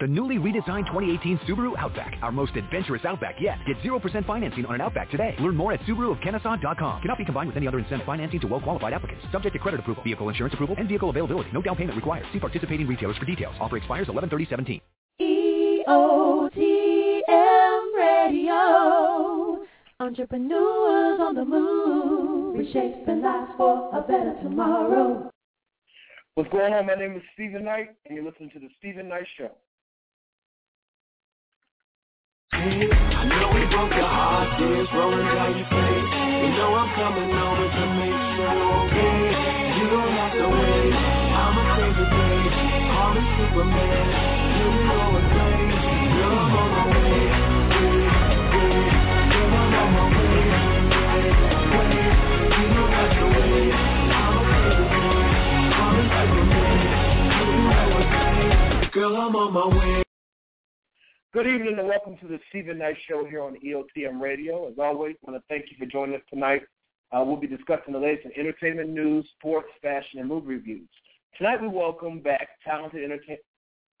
[0.00, 3.58] The newly redesigned 2018 Subaru Outback, our most adventurous Outback yet.
[3.66, 5.36] Get 0% financing on an Outback today.
[5.38, 7.02] Learn more at SubaruofKennesaw.com.
[7.02, 9.26] Cannot be combined with any other incentive financing to well-qualified applicants.
[9.30, 11.50] Subject to credit approval, vehicle insurance approval, and vehicle availability.
[11.52, 12.24] No down payment required.
[12.32, 13.54] See participating retailers for details.
[13.60, 14.80] Offer expires 11-30-17.
[15.20, 16.62] EOTM
[17.94, 19.66] Radio.
[20.00, 22.56] Entrepreneurs on the move.
[22.56, 25.30] Reshaping lives for a better tomorrow.
[26.36, 26.86] What's going on?
[26.86, 29.50] My name is Steven Knight, and you're listening to the Steven Knight Show.
[32.60, 36.12] I know we broke your heart, tears rolling down your face.
[36.44, 39.32] You know I'm coming over to make sure you're okay.
[39.80, 40.92] You don't have to wait.
[40.92, 42.36] I'ma save the day.
[42.92, 44.04] Call me Superman.
[44.60, 45.72] You know great.
[46.20, 47.32] Girl, I'm on my way.
[47.72, 48.04] Wait,
[48.52, 48.92] wait.
[49.40, 50.36] I'm on my way.
[50.84, 51.32] Wait,
[51.80, 52.12] wait.
[52.60, 53.72] You don't have to wait.
[54.20, 55.16] I'ma save the day.
[55.80, 56.76] Call me Superman.
[57.40, 58.92] You know it's great.
[58.92, 60.09] Girl, I'm on my way.
[61.32, 64.66] Good evening and welcome to the Steven Knight Show here on EOTM Radio.
[64.66, 66.62] As always, I want to thank you for joining us tonight.
[67.12, 70.88] Uh, we'll be discussing the latest in entertainment news, sports, fashion, and movie reviews.
[71.38, 73.36] Tonight we welcome back talented entertain.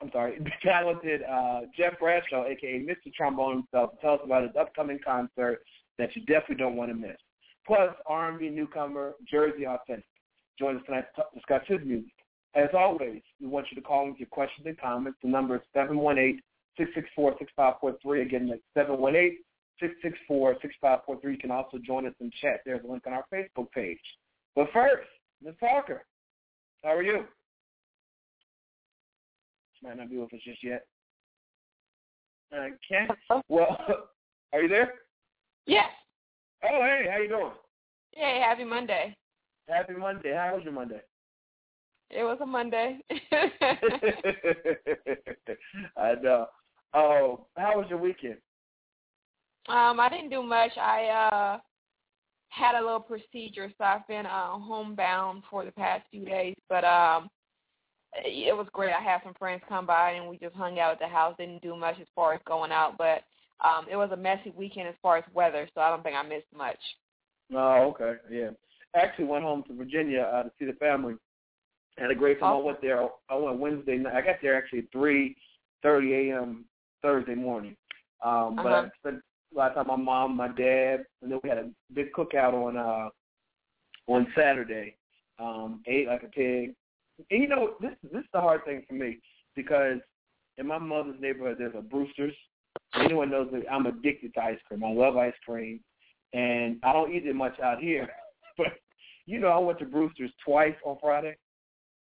[0.02, 3.14] I'm sorry, talented uh, Jeff Bradshaw, aka Mr.
[3.16, 5.60] Trombone himself, to tell us about his upcoming concert
[5.98, 7.16] that you definitely don't want to miss.
[7.64, 10.02] Plus, R&B newcomer Jerzee Authentik
[10.58, 12.10] joins us tonight to discuss his music.
[12.56, 15.20] As always, we want you to call in with your questions and comments.
[15.22, 16.40] The number is seven one eight.
[16.78, 18.22] 664-6543.
[18.22, 18.88] Again, that's
[20.30, 21.24] 718-664-6543.
[21.24, 22.60] You can also join us in chat.
[22.64, 24.00] There's a link on our Facebook page.
[24.54, 25.08] But first,
[25.42, 25.54] Ms.
[25.60, 26.04] Parker,
[26.82, 27.24] how are you?
[29.78, 30.86] She might not be with us just yet.
[32.52, 33.08] Okay.
[33.48, 33.78] Well,
[34.52, 34.94] are you there?
[35.66, 35.88] Yes.
[36.64, 37.52] Oh, hey, how you doing?
[38.12, 39.16] Hey, happy Monday.
[39.68, 40.34] Happy Monday.
[40.34, 41.00] How was your Monday?
[42.10, 42.98] It was a Monday.
[45.96, 46.46] I know.
[46.94, 48.36] Oh, how was your weekend?
[49.68, 50.72] um, I didn't do much.
[50.76, 51.58] I uh
[52.48, 56.56] had a little procedure, so I've been uh homebound for the past few days.
[56.68, 57.30] But um
[58.24, 58.92] it was great.
[58.92, 61.36] I had some friends come by and we just hung out at the house.
[61.38, 63.22] Didn't do much as far as going out, but
[63.64, 66.22] um it was a messy weekend as far as weather, so I don't think I
[66.22, 66.78] missed much.
[67.54, 68.14] Oh, okay.
[68.30, 68.50] Yeah.
[68.96, 71.14] Actually went home to Virginia uh, to see the family.
[71.98, 72.54] Had a great time.
[72.54, 73.08] I went there.
[73.28, 74.14] I went Wednesday night.
[74.14, 75.36] I got there actually at three
[75.82, 76.64] thirty a.m.
[77.02, 77.76] Thursday morning.
[78.22, 78.86] Um, but Uh-huh.
[78.86, 79.22] I spent
[79.52, 82.12] a lot of time with my mom, my dad, and then we had a big
[82.12, 83.08] cookout on uh
[84.06, 84.96] on Saturday.
[85.38, 86.74] Um, ate like a pig.
[87.30, 89.18] And you know, this this is the hard thing for me
[89.56, 89.98] because
[90.58, 92.34] in my mother's neighborhood there's a Brewster's.
[92.94, 94.84] Anyone knows that I'm addicted to ice cream.
[94.84, 95.80] I love ice cream,
[96.32, 98.08] and I don't eat it much out here.
[98.58, 98.72] But
[99.26, 101.36] you know, I went to Brewster's twice on Friday.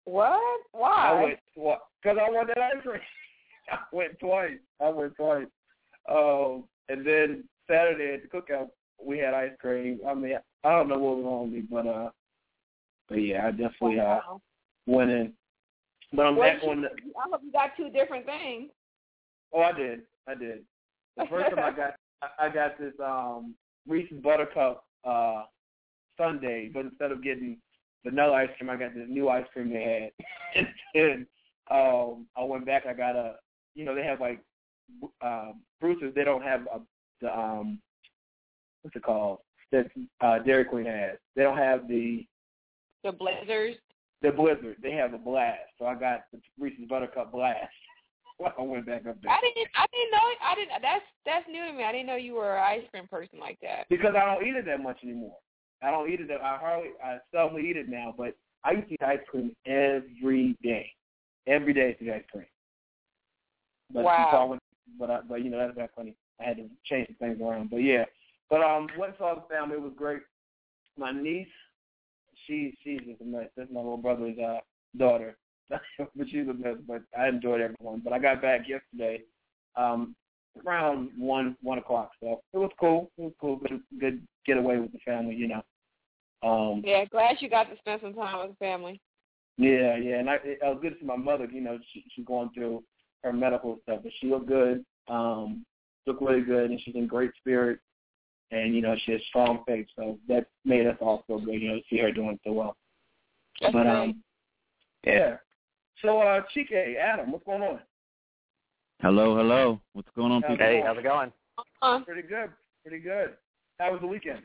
[0.05, 0.61] What?
[0.71, 1.09] Why?
[1.09, 2.99] I went because I wanted that ice cream.
[3.71, 4.57] I went twice.
[4.81, 5.47] I went twice.
[6.09, 8.69] Um, and then Saturday at the cookout,
[9.03, 9.99] we had ice cream.
[10.07, 12.09] I mean, I don't know what was with me, but uh,
[13.09, 14.19] but yeah, I definitely uh
[14.85, 15.33] went in.
[16.13, 16.89] But I'm Well, back on the.
[16.89, 18.69] I hope you got two different things.
[19.53, 20.01] Oh, I did.
[20.27, 20.59] I did.
[21.17, 23.55] The first time I got, I- I got this um
[23.87, 25.43] Reese's Buttercup uh
[26.17, 27.57] sundae, but instead of getting
[28.05, 30.25] vanilla ice cream, I got this new ice cream they had.
[30.55, 31.27] and then
[31.69, 32.85] um, I went back.
[32.85, 33.35] I got a,
[33.75, 34.39] you know, they have like
[35.21, 36.13] um, Bruce's.
[36.15, 36.79] They don't have a,
[37.21, 37.79] the um,
[38.81, 39.39] what's it called
[39.71, 39.87] that
[40.21, 41.17] uh, Dairy Queen has.
[41.35, 42.25] They don't have the
[43.03, 43.75] The Blazers.
[44.21, 44.77] the Blizzard.
[44.81, 45.69] They have a blast.
[45.79, 47.71] So I got the Reese's Buttercup blast.
[48.57, 49.69] I went back up there I didn't.
[49.75, 50.27] I didn't know.
[50.43, 50.81] I didn't.
[50.81, 51.83] That's that's new to me.
[51.83, 53.85] I didn't know you were an ice cream person like that.
[53.89, 55.37] because I don't eat it that much anymore.
[55.83, 56.27] I don't eat it.
[56.27, 56.89] That, I hardly.
[57.03, 58.13] I seldom eat it now.
[58.17, 60.91] But I used to eat ice cream every day.
[61.47, 62.45] Every day to eat ice cream.
[63.93, 64.29] But Wow.
[64.31, 64.57] so I
[64.99, 66.15] but I, but you know that's not funny.
[66.39, 67.69] I had to change some things around.
[67.69, 68.05] But yeah.
[68.49, 69.75] But um, went and saw the family.
[69.75, 70.21] It was great.
[70.97, 71.47] My niece,
[72.45, 73.47] she she's just a mess.
[73.55, 74.59] That's my little brother's uh
[74.97, 75.37] daughter.
[75.69, 76.75] but she's a mess.
[76.87, 78.01] But I enjoyed everyone.
[78.03, 79.21] But I got back yesterday,
[79.75, 80.15] um,
[80.65, 82.11] around one one o'clock.
[82.21, 83.09] So it was cool.
[83.17, 83.57] It was cool.
[83.57, 85.35] Good good getaway with the family.
[85.35, 85.61] You know.
[86.43, 88.99] Um, Yeah, glad you got to spend some time with the family.
[89.57, 91.45] yeah, yeah, and I, it, I was good to see my mother.
[91.45, 92.83] You know, she, she's going through
[93.23, 94.83] her medical stuff, but she looked good.
[95.07, 95.65] Um,
[96.07, 97.79] looked really good, and she's in great spirit.
[98.51, 101.53] And you know, she has strong faith, so that made us all feel good.
[101.61, 102.75] You know, to see her doing so well.
[103.61, 103.95] That's but great.
[103.95, 104.23] um,
[105.05, 105.37] yeah.
[106.01, 107.79] So, uh, Chike, Adam, what's going on?
[109.01, 109.79] Hello, hello.
[109.93, 110.65] What's going on, How's people?
[110.65, 111.31] Hey, how's it going?
[111.81, 112.49] Uh, Pretty good,
[112.85, 113.31] pretty good.
[113.79, 114.41] How was the weekend?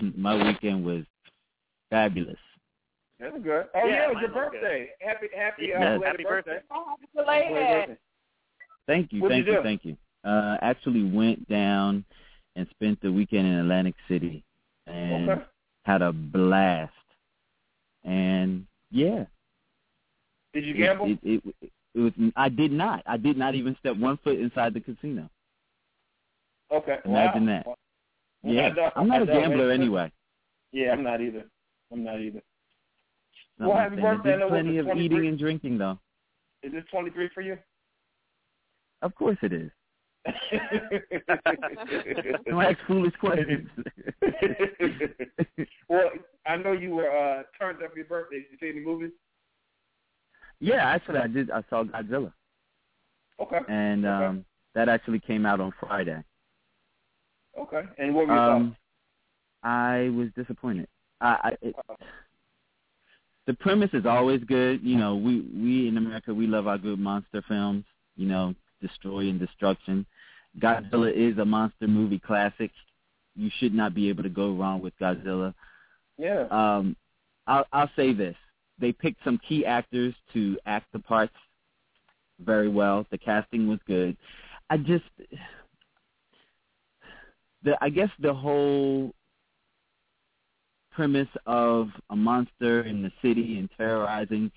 [0.16, 1.04] My weekend was
[1.90, 2.38] fabulous.
[3.18, 3.66] That was good.
[3.74, 4.60] Oh Yeah, yeah, it was mine your was good.
[4.60, 4.88] birthday.
[5.00, 6.00] Happy, happy, uh, Yes.
[6.04, 6.58] Happy birthday.
[6.70, 7.96] I have to Belated birthday.
[8.86, 9.96] Thank you, What'd thank you you, thank you.
[10.24, 12.04] Uh, actually went down
[12.56, 14.44] and spent the weekend in Atlantic City
[14.86, 15.42] and Okay.
[15.84, 16.92] had a blast.
[18.04, 19.24] And yeah,
[20.52, 21.06] Did you it, gamble?
[21.10, 22.12] It, it, it, it was.
[22.36, 23.02] I did not.
[23.06, 25.28] I did not even step one foot inside the casino.
[26.70, 26.98] okay.
[27.04, 27.52] Imagine wow.
[27.52, 27.66] that.
[27.66, 27.76] Well,
[28.54, 30.12] Yeah, I know- I'm not a gambler anyway.
[30.72, 31.44] Yeah, I'm not either.
[31.92, 32.42] I'm not either.
[33.58, 33.96] Not Well, happy.
[33.96, 34.36] Birthday.
[34.36, 35.04] Know plenty of 23.
[35.04, 35.98] eating and drinking though.
[36.62, 37.58] Is this 23 for you?
[39.02, 39.70] Of course it is.
[42.48, 43.68] Don't ask foolish questions.
[45.88, 46.10] well,
[46.46, 48.38] I know you were uh, turned up for your birthday.
[48.38, 49.12] Did you see any movies?
[50.58, 51.50] yeah, actually, I did.
[51.50, 52.32] I saw Godzilla,
[53.40, 53.58] Okay.
[53.68, 54.24] and Okay.
[54.24, 54.44] um
[54.74, 56.22] that actually came out on Friday.
[57.58, 57.82] Okay.
[57.98, 58.76] And what were your Um,
[59.62, 60.88] I was disappointed.
[61.20, 62.02] I, I it, thoughts?
[63.46, 64.82] The premise is always good.
[64.82, 67.84] You know, we we in America we love our good monster films.
[68.16, 70.06] You know, destroy and destruction.
[70.58, 72.70] Godzilla is a monster movie classic.
[73.34, 75.54] You should not be able to go wrong with Godzilla.
[76.18, 76.46] Yeah.
[76.50, 76.96] Um,
[77.46, 78.36] I'll, I'll say this:
[78.80, 81.34] they picked some key actors to act the parts
[82.40, 83.06] very well.
[83.10, 84.16] The casting was good.
[84.70, 85.04] I just,
[87.62, 89.12] the I guess the whole
[90.96, 94.50] premise of a monster in the city and terrorizing,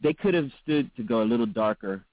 [0.00, 2.04] they could have stood to go a little darker,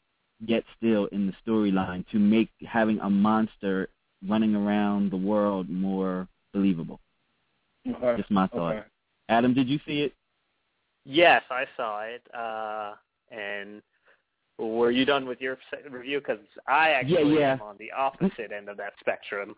[0.43, 3.87] yet still in the storyline to make having a monster
[4.27, 6.99] running around the world more believable.
[7.87, 8.17] Okay.
[8.17, 8.75] Just my thought.
[8.75, 8.87] Okay.
[9.29, 10.13] Adam, did you see it?
[11.05, 12.23] Yes, I saw it.
[12.33, 12.95] Uh,
[13.29, 13.81] and
[14.57, 15.57] were you done with your
[15.91, 16.19] review?
[16.19, 17.53] Because I actually yeah.
[17.53, 19.55] am on the opposite end of that spectrum.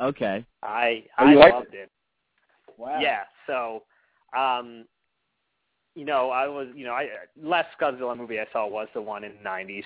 [0.00, 0.44] Okay.
[0.62, 1.90] I I you liked loved it.
[2.78, 3.00] Wow.
[3.00, 3.24] Yeah.
[3.46, 3.82] So,
[4.36, 4.86] um,
[5.94, 7.08] you know, I was, you know, I
[7.42, 9.84] last Godzilla movie I saw was the one in the '90s,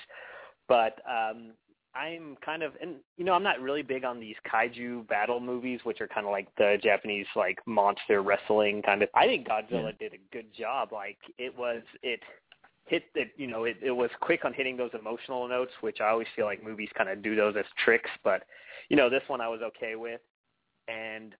[0.67, 1.53] but um,
[1.95, 5.79] I'm kind of, and you know, I'm not really big on these kaiju battle movies,
[5.83, 9.09] which are kind of like the Japanese like monster wrestling kind of.
[9.13, 10.91] I think Godzilla did a good job.
[10.91, 12.19] Like it was, it
[12.85, 16.09] hit it, you know, it, it was quick on hitting those emotional notes, which I
[16.09, 18.09] always feel like movies kind of do those as tricks.
[18.23, 18.43] But
[18.89, 20.21] you know, this one I was okay with,
[20.87, 21.35] and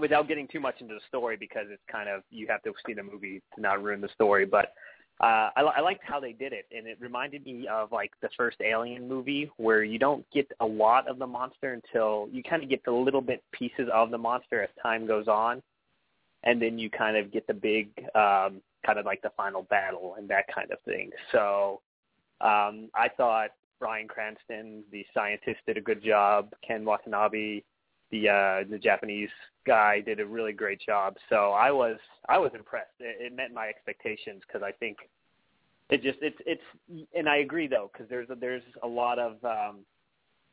[0.00, 2.94] without getting too much into the story because it's kind of you have to see
[2.94, 4.46] the movie to not ruin the story.
[4.46, 4.72] But
[5.20, 8.30] uh, I, I liked how they did it, and it reminded me of like the
[8.36, 12.62] first Alien movie, where you don't get a lot of the monster until you kind
[12.62, 15.62] of get the little bit pieces of the monster as time goes on,
[16.44, 20.14] and then you kind of get the big um, kind of like the final battle
[20.16, 21.10] and that kind of thing.
[21.32, 21.80] So
[22.40, 26.50] um, I thought Bryan Cranston, the scientist, did a good job.
[26.66, 27.62] Ken Watanabe,
[28.10, 29.30] the uh, the Japanese
[29.66, 31.16] guy, did a really great job.
[31.28, 31.96] So I was
[32.28, 32.90] I was impressed.
[32.98, 34.98] It, it met my expectations because I think
[35.90, 39.36] it just it's it's and I agree though because there's a, there's a lot of
[39.44, 39.78] um,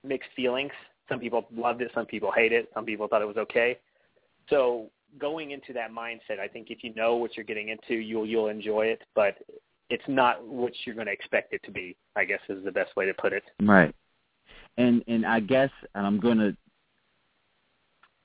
[0.03, 0.71] mixed feelings.
[1.09, 3.79] Some people loved it, some people hate it, some people thought it was okay.
[4.49, 4.89] So
[5.19, 8.49] going into that mindset, I think if you know what you're getting into, you'll you'll
[8.49, 9.01] enjoy it.
[9.15, 9.37] But
[9.89, 11.95] it's not what you're going to expect it to be.
[12.15, 13.43] I guess is the best way to put it.
[13.61, 13.93] Right.
[14.77, 16.55] And and I guess and I'm going to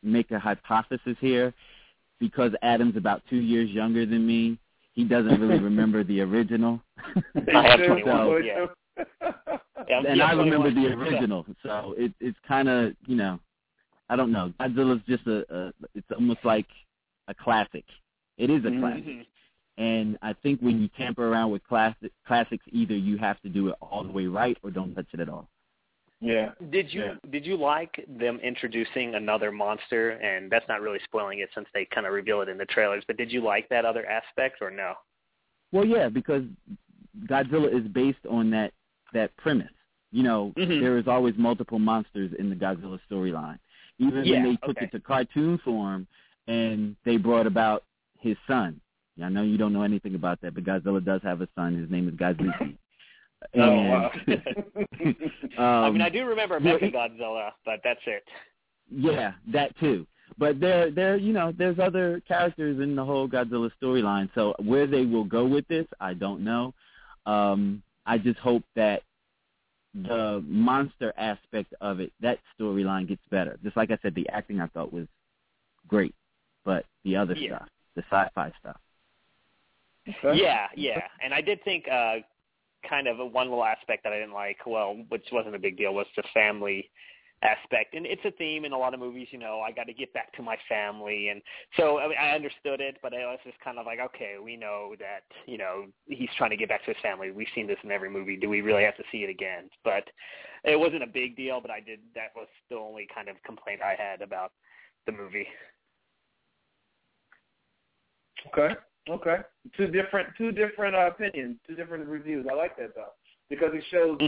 [0.02, 1.52] make a hypothesis here
[2.20, 4.58] because Adam's about 2 years younger than me.
[4.94, 6.80] He doesn't really remember the original.
[7.54, 8.44] I have You 21, too?
[8.44, 8.66] yeah.
[9.88, 11.44] Yeah, and I remember the original.
[11.62, 13.40] So it it's kind of, you know,
[14.08, 14.52] I don't know.
[14.60, 16.66] Godzilla's just a, a it's almost like
[17.28, 17.84] a classic.
[18.38, 18.80] It is a Mhm.
[18.80, 19.26] classic.
[19.78, 23.68] And I think when you tamper around with classic classics, either you have to do
[23.68, 25.48] it all the way right or don't touch it at all.
[26.22, 26.52] Yeah.
[26.70, 27.14] Did you Yeah.
[27.30, 30.10] did you like them introducing another monster?
[30.10, 33.02] And that's not really spoiling it since they kind of reveal it in the trailers.
[33.06, 34.94] But did you like that other aspect or no?
[35.72, 36.44] Well, yeah, because
[37.26, 38.72] Godzilla is based on that
[39.12, 39.72] that premise.
[40.12, 40.80] You know, Mhm.
[40.80, 43.58] there is always multiple monsters in the Godzilla storyline.
[43.98, 44.84] Even Yeah, when they took okay.
[44.86, 46.06] it to cartoon form
[46.46, 47.84] and they brought about
[48.18, 48.80] his son.
[49.22, 51.74] I know you don't know anything about that, but Godzilla does have a son.
[51.74, 52.76] His name is Godzilla.
[53.54, 54.10] Oh, wow.
[55.58, 58.24] I um, mean, I do remember Mecha Godzilla, but that's it.
[58.90, 60.06] Yeah, that too.
[60.38, 64.30] But there, there, you know, there's other characters in the whole Godzilla storyline.
[64.34, 66.74] So where they will go with this, I don't know.
[67.26, 69.02] Um, I just hope that
[69.94, 73.58] the monster aspect of it, that storyline gets better.
[73.62, 75.06] Just like I said, the acting I thought was
[75.86, 76.14] great,
[76.64, 77.56] but the other Yeah.
[77.56, 78.80] stuff, the sci-fi stuff.
[80.34, 81.06] Yeah, yeah.
[81.22, 82.16] And I did think uh
[82.88, 85.76] kind of a one little aspect that I didn't like, well, which wasn't a big
[85.76, 86.90] deal, was the family
[87.42, 89.28] aspect, and it's a theme in a lot of movies.
[89.30, 91.42] You know, I got to get back to my family, and
[91.76, 94.56] so I, mean, I understood it, but I was just kind of like, okay, we
[94.56, 97.30] know that you know he's trying to get back to his family.
[97.30, 98.36] We've seen this in every movie.
[98.36, 99.68] Do we really have to see it again?
[99.84, 100.04] But
[100.64, 101.60] it wasn't a big deal.
[101.60, 102.00] But I did.
[102.14, 104.52] That was the only kind of complaint I had about
[105.06, 105.48] the movie.
[108.48, 108.74] Okay.
[109.08, 109.38] Okay.
[109.76, 112.46] Two different two different uh, opinions, two different reviews.
[112.50, 113.12] I like that though.
[113.50, 114.18] Because it shows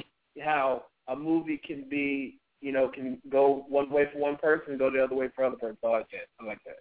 [0.43, 4.79] how a movie can be, you know, can go one way for one person and
[4.79, 5.77] go the other way for other person.
[5.85, 6.27] I like that.
[6.41, 6.77] I like that.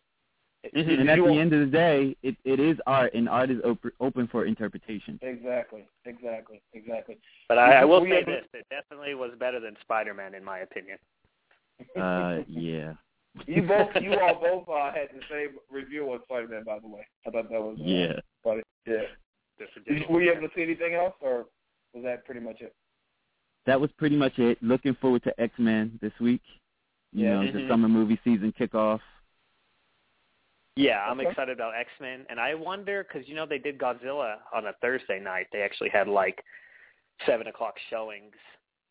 [0.75, 1.01] Mm-hmm.
[1.01, 3.91] And at the end of the day, it it is art, and art is open
[3.99, 5.19] open for interpretation.
[5.21, 7.17] Exactly, exactly, exactly.
[7.49, 10.97] But I, I will say this: it definitely was better than Spider-Man, in my opinion.
[11.99, 12.93] Uh, yeah.
[13.47, 17.05] You both, you all both uh, had the same review on Spider-Man, by the way.
[17.25, 18.13] I thought that was uh, yeah,
[18.43, 18.61] funny.
[18.85, 18.97] Yeah.
[19.87, 21.45] Did, were you able to see anything else, or
[21.93, 22.75] was that pretty much it?
[23.65, 24.57] That was pretty much it.
[24.61, 26.41] Looking forward to X Men this week.
[27.13, 27.29] You Yeah.
[27.35, 27.53] know, Mhm.
[27.53, 28.99] the summer movie season kickoff.
[30.75, 31.29] Yeah, I'm Okay.
[31.29, 34.73] excited about X Men, and I wonder because you know they did Godzilla on a
[34.81, 35.47] Thursday night.
[35.51, 36.43] They actually had like
[37.27, 38.33] seven o'clock showings,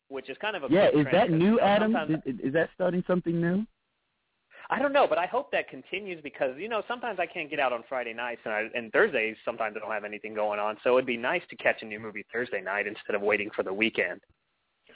[0.07, 1.95] which is kind of a Yeah, is trend that 'cause, new, you Adam?
[2.25, 3.65] Is, is that starting something new?
[4.69, 7.59] I don't know, but I hope that continues because you know sometimes I can't get
[7.59, 10.77] out on Friday nights, and, I, and Thursdays sometimes I don't have anything going on.
[10.83, 13.63] So it'd be nice to catch a new movie Thursday night instead of waiting for
[13.63, 14.21] the weekend.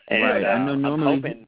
[0.10, 1.48] And, Right, I uh, know I'm normally- hoping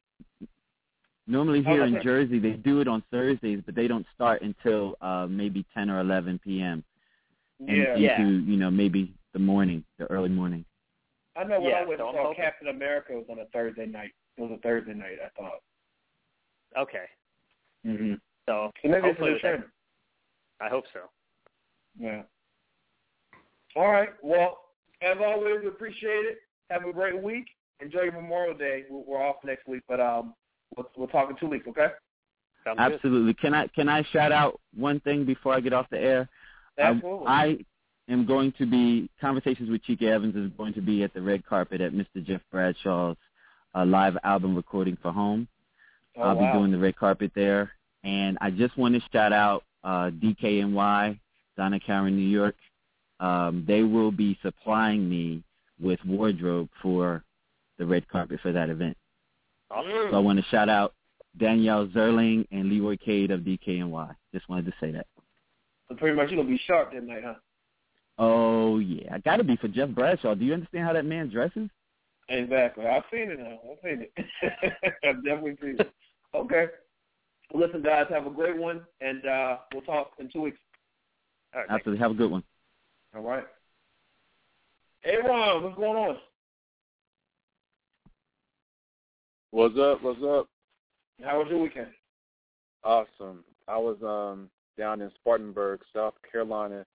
[1.26, 2.02] Normally Oh, here that's in right.
[2.04, 6.00] Jersey, they do it on Thursdays, but they don't start until uh maybe 10 or
[6.00, 6.82] 11 p.m.
[7.60, 7.90] and Yeah.
[7.94, 8.20] into Yeah.
[8.22, 10.64] you know maybe the morning, the early morning.
[11.36, 13.44] I know when Yeah, I went so and I'm saw Captain America was on a
[13.46, 14.10] Thursday night.
[14.36, 15.60] It was a Thursday night, I thought.
[16.76, 17.04] okay.
[17.86, 18.14] Mm-hmm.
[18.46, 19.64] So So maybe it's a hopefully new with that-
[20.62, 21.00] I hope so.
[21.98, 22.22] Yeah.
[23.76, 24.10] All right.
[24.22, 24.58] Well,
[25.02, 26.38] as always, appreciate it.
[26.70, 27.46] Have a great week.
[27.80, 28.84] Enjoy your Memorial Day.
[28.90, 30.34] We're we're off next week, but um,
[30.76, 31.66] we'll, we'll talk in two weeks.
[31.66, 31.86] Okay?
[32.64, 32.92] Sounds good.
[32.94, 33.34] Absolutely.
[33.34, 36.28] Can I can I shout out one thing before I get off the air?
[36.78, 37.26] I- Absolutely.
[37.26, 37.58] I
[38.10, 41.46] am going to be conversations with Chica Evans is going to be at the red
[41.46, 42.22] carpet at Mr.
[42.22, 43.16] Jeff Bradshaw's
[43.74, 45.48] uh, live album recording for home.
[46.16, 46.52] Oh, I'll wow.
[46.52, 47.70] be doing the red carpet there,
[48.04, 51.18] and I just want to shout out uh, DKNY,
[51.56, 52.56] Donna Karan, New York.
[53.20, 55.42] Um, they will be supplying me
[55.80, 57.22] with wardrobe for
[57.78, 58.96] the red carpet for that event.
[60.10, 60.94] So I want to shout out
[61.38, 64.14] Danielle Zerling and Leroy Cade of DKNY.
[64.34, 65.06] Just wanted to say that.
[65.88, 67.34] So pretty much you're gonna be sharp that night, huh?
[68.18, 70.34] Oh yeah, I got to be for Jeff Bradshaw.
[70.34, 71.70] Do you understand how that man dresses?
[72.30, 72.86] Exactly.
[72.86, 73.58] I've seen it now.
[73.70, 74.12] I've seen it.
[75.04, 75.92] I've definitely seen it.
[76.32, 76.66] Okay.
[77.52, 80.58] Well, listen, guys, have a great one, and uh, we'll talk in two weeks.
[81.52, 81.70] All right.
[81.70, 82.00] Absolutely.
[82.00, 82.44] Have a good one.
[83.16, 83.44] All right.
[85.00, 86.16] Hey, Ron, what's going on?
[89.50, 90.00] What's up?
[90.02, 90.46] What's up?
[91.24, 91.88] How was your weekend?
[92.84, 93.42] Awesome.
[93.66, 96.86] I was um down in Spartanburg, South Carolina,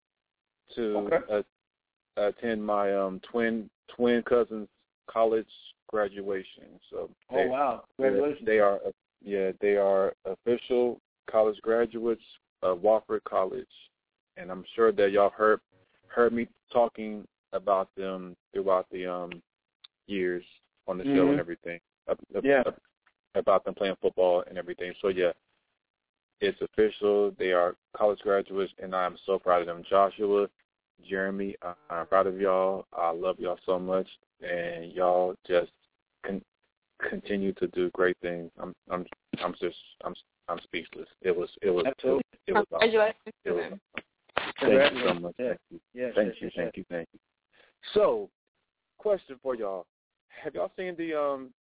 [0.76, 1.18] to Okay.
[1.30, 4.70] uh, attend my um twin twin cousins'
[5.08, 5.48] college
[5.88, 6.80] graduation.
[6.90, 7.84] So Oh they, wow!
[7.98, 8.46] they- Congratulations.
[8.46, 8.80] they are
[9.22, 12.24] yeah they are official college graduates
[12.62, 13.68] of Wofford College,
[14.38, 15.60] and I'm sure that y'all heard
[16.08, 19.42] heard me talking about them throughout the um
[20.08, 20.44] years
[20.88, 21.32] on the show Mhm.
[21.32, 21.80] and everything.
[22.08, 22.64] Ab- ab- Yeah.
[22.66, 22.80] ab-
[23.36, 24.94] About them playing football and everything.
[25.02, 25.34] So yeah,
[26.40, 27.32] it's official.
[27.32, 29.84] They are college graduates, and I'm so proud of them.
[29.84, 30.50] Joshua,
[31.04, 32.86] Jeremy, I- I'm proud of y'all.
[32.94, 34.08] I love y'all so much,
[34.42, 35.72] and y'all just
[36.26, 36.44] con-
[37.00, 38.52] continue to do great things.
[38.60, 39.06] I'm I'm
[39.44, 40.16] I'm just I'm
[40.48, 41.08] I'm speechless.
[41.22, 42.24] It was it was Absolutely.
[42.48, 42.90] it was awesome.
[42.90, 43.82] Congratulations It was them.
[44.60, 45.36] Thank you so much.
[45.38, 45.48] Yeah.
[45.48, 45.80] Thank you.
[45.94, 47.20] Yes, Thank yes, you, yes, thank you, thank you.
[47.94, 48.30] So,
[48.98, 49.86] question for y'all:
[50.44, 51.54] Have y'all seen the um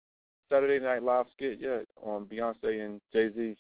[0.50, 3.56] Saturday Night Live skit yet on Beyonce and Jay Z?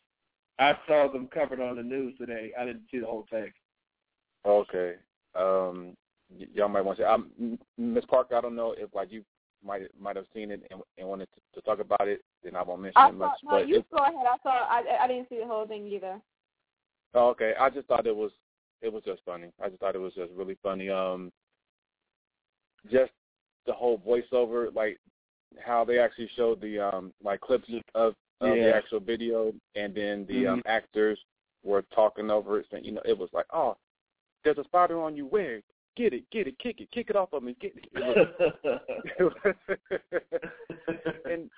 [0.59, 2.51] I saw them covered on the news today.
[2.59, 3.51] I didn't see the whole thing.
[4.45, 4.95] Okay.
[5.35, 5.95] Um,
[6.37, 7.11] y- y'all might want to.
[7.11, 9.23] Um, Miss Parker, I don't know if like you
[9.65, 12.21] might might have seen it and, and wanted to, to talk about it.
[12.43, 13.39] Then I won't mention I it much.
[13.41, 14.15] saw, no, but you it, go ahead.
[14.27, 14.49] I saw.
[14.49, 16.19] I I didn't see the whole thing either.
[17.13, 18.31] oh, okay, I just thought it was
[18.81, 19.47] it was just funny.
[19.63, 20.89] I just thought it was just really funny.
[20.89, 21.31] Um,
[22.91, 23.11] just
[23.65, 24.99] the whole voiceover, like
[25.63, 28.65] how they actually showed the um like clips of, of Yeah.
[28.65, 31.19] the actual video, and then the um actors
[31.63, 32.65] were talking over it.
[32.69, 33.77] Saying, you know, it was like, oh,
[34.43, 35.25] there's a spider on you.
[35.25, 35.61] Where?
[35.95, 37.55] Get it, get it, kick it, kick it off of me.
[37.61, 39.19] Get it.
[41.25, 41.49] And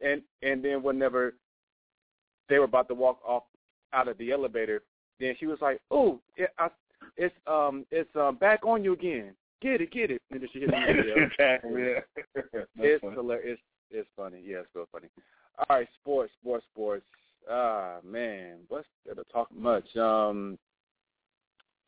[0.00, 1.34] and and then whenever
[2.48, 3.44] they were about to walk off
[3.92, 4.82] out of the elevator,
[5.20, 6.68] then she was like, "Oh, it, I,
[7.16, 9.34] it's um, it's um, back on you again.
[9.62, 11.26] Get it, get it." And then she hit the video.
[11.26, 11.82] exactly.
[11.82, 12.00] Yeah.
[12.52, 13.14] That's It's funny.
[13.14, 13.58] hilarious.
[13.90, 14.42] It's it's funny.
[14.44, 15.08] Yeah, it's real funny.
[15.58, 17.04] All right, sports, sports, sports.
[17.50, 19.94] Ah, man, what's there to talk much?
[19.96, 20.58] Um,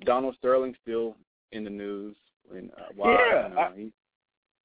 [0.04, 1.16] Donald Sterling still
[1.52, 2.16] in the news.
[2.54, 3.92] And, uh, why, Yeah, you know, he,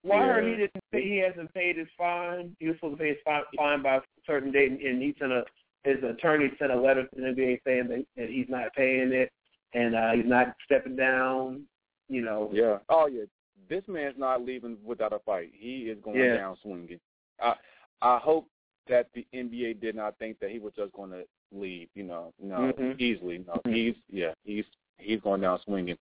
[0.04, 0.50] Well, I heard Yeah.
[0.52, 0.84] he didn't.
[0.92, 2.56] Pay, he hasn't paid his fine.
[2.60, 5.16] He was supposed to pay his fine, fine by a certain date, and, and he
[5.20, 5.46] sent a
[5.84, 9.32] his attorney sent a letter to the NBA saying that, that he's not paying it
[9.74, 11.64] and uh, he's not stepping down.
[12.08, 12.50] You know.
[12.54, 12.78] yeah.
[12.90, 13.24] Oh yeah,
[13.70, 15.52] this man's not leaving without a fight.
[15.54, 16.36] He is going Yeah.
[16.38, 17.00] down swinging.
[17.40, 17.56] I
[18.02, 18.48] I hope
[18.88, 21.90] that the NBA did not think that he was just going to leave.
[21.96, 23.00] You know, no, Mhm.
[23.00, 23.40] easily.
[23.48, 24.66] No, he's yeah, he's
[25.02, 25.98] he's going down swinging.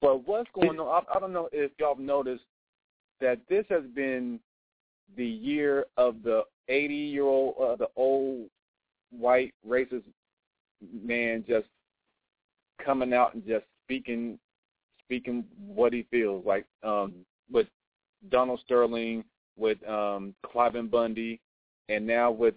[0.00, 1.04] But what's going on?
[1.08, 2.44] I, I don't know if y'all have noticed
[3.20, 4.38] that this has been
[5.16, 8.48] the year of the 80 year old, uh, the old
[9.10, 10.04] white racist
[11.02, 11.66] man just
[12.84, 14.38] coming out and just speaking,
[15.04, 16.66] speaking what he feels like.
[16.82, 17.14] Um,
[17.50, 17.66] with
[18.30, 19.24] Donald Sterling,
[19.56, 21.40] with um, Cliven Bundy,
[21.88, 22.54] and now with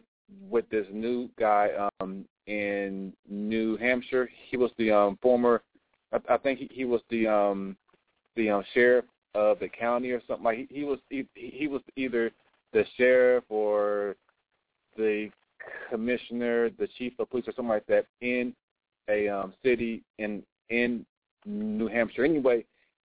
[0.49, 4.29] with this new guy um, in New Hampshire.
[4.49, 5.61] He was the um, former,
[6.13, 7.75] I, I think he, he was the um,
[8.35, 10.57] the um, sheriff of the county or something like.
[10.57, 12.31] He, he was he, he was either
[12.73, 14.15] the sheriff or
[14.97, 15.29] the
[15.89, 18.53] commissioner, the chief of police or something like that in
[19.09, 21.05] a um, city in in
[21.45, 22.25] New Hampshire.
[22.25, 22.65] Anyway,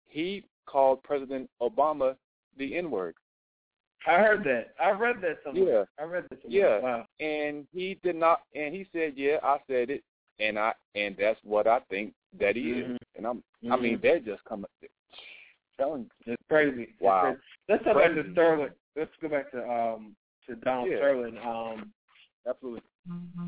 [0.08, 2.16] he called President Obama
[2.58, 3.16] the N word.
[4.08, 4.74] I heard that.
[4.82, 5.80] I read that somewhere.
[5.80, 6.04] Yeah.
[6.04, 6.80] I read that somewhere.
[6.80, 6.80] Yeah.
[6.80, 7.06] Wow.
[7.20, 10.04] and he did not and he said yeah i said it
[10.40, 14.02] and i and that's what i think that he is and i'm i mean Mhm.
[14.02, 14.66] they're just coming
[15.78, 16.84] telling It's crazy.
[16.84, 17.22] It's Wow.
[17.22, 17.40] crazy.
[17.70, 18.32] Let's go back to Crazy.
[18.34, 18.70] Sterling.
[18.98, 20.16] Let's go back to um
[20.46, 20.98] to Donald Yeah.
[20.98, 21.38] Sterling.
[21.38, 21.94] Um,
[22.48, 22.82] absolutely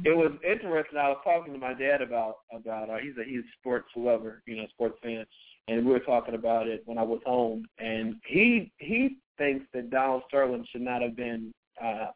[0.06, 0.98] it was interesting.
[0.98, 4.42] I was talking to my dad about about uh, he's a he's a sports lover,
[4.46, 5.26] you know, sports fan,
[5.68, 7.66] and we were talking about it when I was home.
[7.78, 12.08] And he he thinks that Donald Sterling should not have been uh,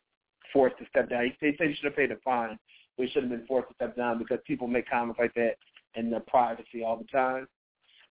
[0.53, 1.25] forced to step down.
[1.25, 2.57] He, he said he should have paid a fine,
[3.03, 5.55] he should have been forced to step down because people make comments like that
[5.95, 7.47] in their privacy all the time.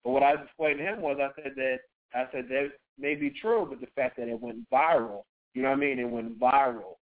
[0.02, 1.78] But what I explained to him was I said that
[2.14, 5.22] I said that may be true, but the fact that it went viral,
[5.54, 5.98] you know what I mean?
[5.98, 6.96] It went viral.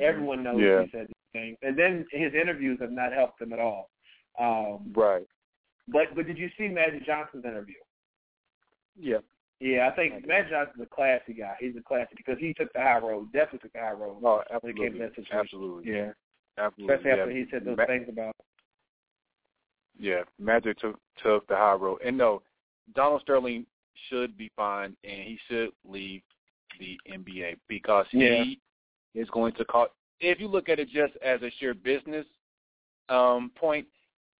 [0.00, 0.82] Everyone knows Yeah.
[0.82, 3.90] he said these things, and then his interviews have not helped him at all.
[4.38, 5.26] Um, right
[5.88, 7.74] but but did you see Magic Johnson's interview?
[8.98, 9.18] yeah
[9.60, 11.54] Yeah, I think Magic Johnson's a classy guy.
[11.60, 13.32] He's a classy because he took the high road.
[13.32, 14.18] Definitely took the high road.
[14.22, 15.38] oh when it came absolutely to that situation.
[15.38, 16.10] absolutely Yeah,
[16.58, 17.44] absolutely especially after yeah.
[17.44, 18.34] he said those Ma- things about.
[19.98, 22.42] yeah magic took took the high road and no
[22.94, 23.66] donald sterling
[24.08, 26.22] should be fine and he should leave
[26.78, 28.42] the nba because Yeah.
[28.44, 28.60] he
[29.14, 29.90] is going to cost
[30.20, 32.26] if you look at it just as a sheer business
[33.08, 33.86] um point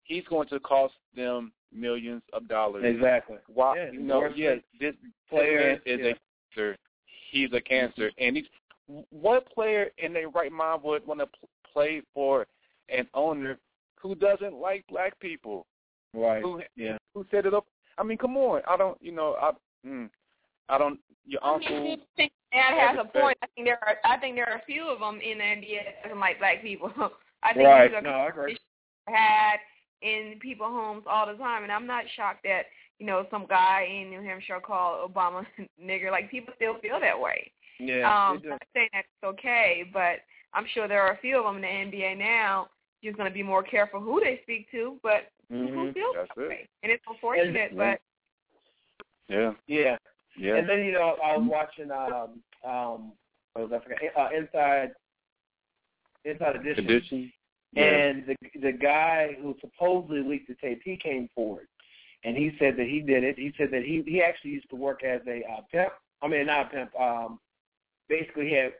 [0.05, 3.37] he's going to cost them millions of dollars Exactly.
[3.47, 3.77] Why?
[3.77, 4.95] Yeah, you know, yeah, this
[5.29, 6.07] player is yeah.
[6.13, 6.15] a
[6.55, 6.77] cancer.
[7.31, 8.47] He's a cancer, and he's
[9.11, 11.27] what player in their right mind would want to
[11.79, 12.47] pl- play for
[12.89, 13.59] an owner
[14.01, 15.67] who doesn't like black people?
[16.15, 16.43] Right.
[16.43, 16.99] Who Yeah.
[17.15, 17.67] who set it up?
[17.99, 18.63] I mean, come on.
[18.69, 19.01] I don't.
[19.03, 19.53] You know, I.
[19.87, 20.11] Mm,
[20.69, 20.99] I don't.
[21.27, 21.81] Your I uncle.
[21.83, 23.37] mean, I think Dad has a point.
[23.43, 23.97] I think there are.
[24.05, 26.63] I think there are a few of them in the NBA that doesn't like black
[26.63, 26.91] people.
[27.43, 27.89] I think Right.
[27.89, 28.57] these are No, I agree.
[29.07, 29.57] had
[30.03, 32.63] in people's homes all the time, and I'm not shocked that
[32.99, 35.45] you know some guy in New Hampshire called Obama
[35.83, 36.11] nigger.
[36.11, 37.51] Like people still feel that way.
[37.81, 38.07] Yeah.
[38.31, 38.49] um, they do.
[38.49, 40.21] I'm not saying that's okay, but
[40.53, 42.69] I'm sure there are a few of them in the NBA now.
[43.03, 45.95] Just going to be more careful who they speak to, but who Mhm.
[45.95, 46.49] feels That's that it.
[46.49, 46.69] way?
[46.83, 48.01] And it's unfortunate, And- but
[49.29, 49.55] Yeah.
[49.67, 49.99] Yeah.
[50.37, 50.57] Yeah.
[50.57, 53.13] And then you know I was watching um um
[53.53, 54.93] what was I forget uh, inside
[56.25, 56.87] inside edition.
[56.87, 57.33] Condition.
[57.73, 57.85] Yeah.
[57.85, 61.69] And the the guy who supposedly leaked the tape, he came forward,
[62.25, 63.37] and he said that he did it.
[63.39, 65.93] He said that he he actually used to work as a uh, pimp.
[66.23, 66.99] I mean, not a pimp.
[67.01, 67.41] Um,
[68.09, 68.73] basically, he had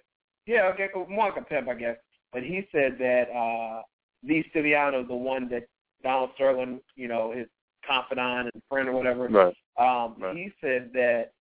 [0.49, 1.97] yeah, okay, more like a pimp, I guess.
[2.33, 3.83] But he said that uh,
[4.27, 5.65] Lee Stiviano, the one that
[6.03, 7.47] Donald Sterling, you know, his
[7.87, 9.55] confidant and friend or whatever, Right.
[9.79, 10.35] um, Right.
[10.37, 11.33] he said that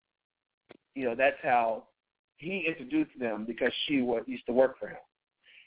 [0.93, 1.87] you know that's how
[2.35, 4.99] he introduced them because she was used to work for him,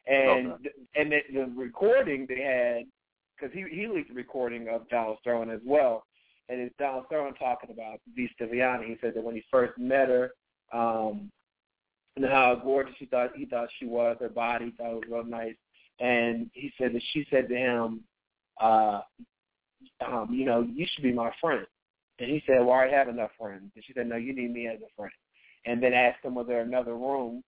[0.07, 0.71] and Okay.
[0.97, 2.87] and the, the recording they had
[3.37, 6.05] because he he leaked the recording of Donald Sterling as well,
[6.51, 8.29] and it's Donald Sterling talking about V.
[8.39, 8.85] Stiviano.
[8.85, 10.33] He said that when he first met her,
[10.73, 11.31] um,
[12.17, 15.05] and how gorgeous he thought he thought she was, her body, he thought it was
[15.09, 15.55] real nice,
[16.01, 18.01] and he said that she said to him,
[18.61, 19.01] uh,
[20.07, 21.67] um, you know, you should be my friend.
[22.19, 23.71] And he said, well, I have enough friends.
[23.75, 25.13] And she said, no, you need me as a friend.
[25.65, 27.43] And then asked him, was there another room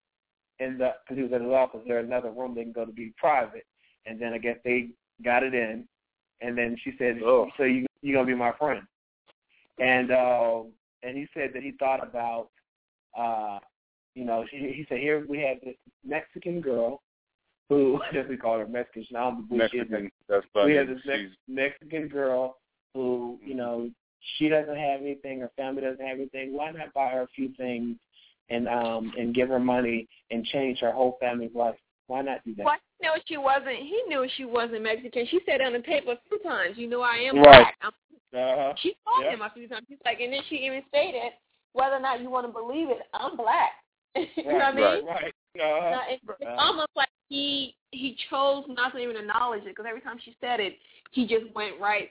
[0.59, 2.91] in the, because he was at his office, there another room they can go to
[2.91, 3.65] be private?
[4.05, 4.89] And then I guess they
[5.23, 5.87] got it in.
[6.41, 7.47] And then she said, Oh.
[7.57, 8.81] so you, you're going to be my friend.
[9.79, 10.61] And, uh,
[11.03, 12.49] and he said that he thought about,
[13.17, 13.59] uh,
[14.15, 17.01] you know, he, he said, here we have this Mexican girl
[17.69, 20.11] who, as we call her Mexican, now I'm the Mexican.
[20.27, 20.71] That's funny.
[20.71, 22.57] We have this Mex- Mexican girl
[22.93, 23.89] who, you know,
[24.37, 26.53] she doesn't have anything, her family doesn't have anything.
[26.53, 27.97] Why not buy her a few things
[28.49, 31.75] and um and give her money and change her whole family's life?
[32.07, 32.65] Why not do that?
[32.65, 33.77] Well, he knew she wasn't.
[33.77, 35.25] He knew she wasn't Mexican.
[35.31, 37.43] She said on the tape a few times, "You know, I am Right.
[37.43, 37.91] black." I'm,
[38.33, 38.73] Uh-huh.
[38.77, 39.31] she told Yeah.
[39.31, 39.85] him a few times.
[39.89, 41.33] She's like, and then she even stated,
[41.73, 43.80] whether or not you want to believe it, I'm black.
[44.15, 44.83] You know what I mean?
[44.83, 45.33] Right, right.
[45.55, 50.01] Now, it's, it's almost like he he chose not to even acknowledge it because every
[50.01, 50.77] time she said it,
[51.11, 52.09] he just went right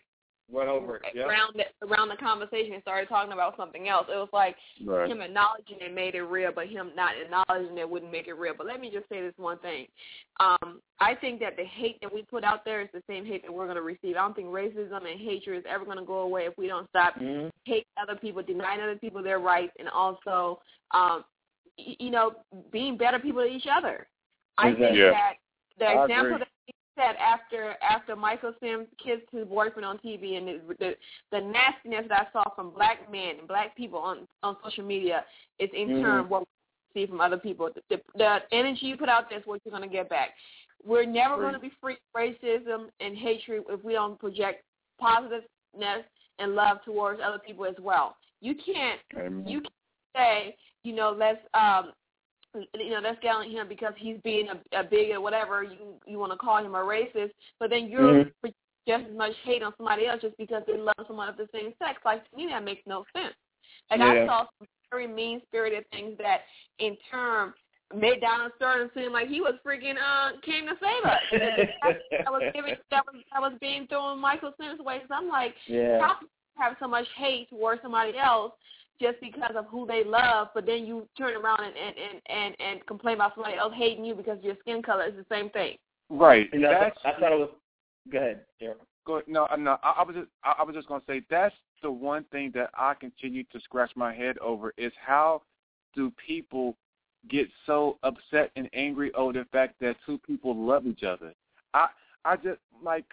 [0.51, 1.03] Went over it.
[1.15, 1.27] Yeah.
[1.27, 4.07] around the, around the conversation and started talking about something else.
[4.11, 5.09] It was like Right.
[5.09, 8.55] him acknowledging it made it real, but him not acknowledging it wouldn't make it real.
[8.57, 9.87] But let me just say this one thing.
[10.41, 13.43] Um, I think that the hate that we put out there is the same hate
[13.43, 14.17] that we're going to receive.
[14.17, 16.89] I don't think racism and hatred is ever going to go away if we don't
[16.91, 20.61] stop hmm hating other people, denying other people their rights, and also,
[20.93, 21.23] um, y-
[21.99, 22.33] you know,
[22.73, 24.07] being better people to each other.
[24.59, 25.11] I think Yeah.
[25.11, 25.33] that
[25.79, 26.39] the I example agree.
[26.39, 30.97] that he set after after Michael Sam kissed his boyfriend on TV and the, the
[31.33, 35.25] the nastiness that I saw from black men and black people on on social media
[35.59, 36.03] is in Mhm.
[36.03, 37.71] turn what we see from other people.
[37.75, 40.31] The, the, the energy you put out there is what you're going to get back.
[40.85, 44.65] We're never going to be free of racism and hatred if we don't project
[44.99, 46.05] positiveness
[46.39, 48.17] and love towards other people as well.
[48.41, 49.47] You can't Amen.
[49.47, 49.71] you can
[50.15, 51.93] say, you know, let's um
[52.75, 56.19] you know, let's on him because he's being a, a bigot or whatever you you
[56.19, 58.33] want to call him a racist, but then you're Mhm.
[58.89, 61.73] just as much hate on somebody else just because they love someone of the same
[61.79, 62.01] sex.
[62.05, 63.35] Like to me, that makes no sense.
[63.91, 64.23] Like Yeah.
[64.23, 66.41] I saw some very mean spirited things that,
[66.81, 67.55] in turn,
[67.95, 71.23] made Donald Sterling seem like he was freaking uh came to save us.
[72.23, 75.03] that was giving that was that was being thrown Michael Sam's way.
[75.09, 76.01] So I'm like, Yeah.
[76.01, 78.53] how can you have so much hate towards somebody else
[79.01, 82.57] just because of who they love, but then you turn around and and and and,
[82.61, 85.77] and complain about somebody else hating you because your skin color is the same thing.
[86.09, 86.49] Right.
[86.53, 87.51] You know, That's I thought it was.
[88.11, 88.75] Go ahead, Daryl.
[89.07, 89.79] Go, no, no.
[89.83, 92.71] I, I was just, I, I was just gonna say that's the one thing that
[92.75, 95.43] I continue to scratch my head over is how
[95.95, 96.77] do people
[97.29, 101.33] get so upset and angry over the fact that two people love each other?
[101.75, 101.87] I,
[102.25, 103.07] I just like,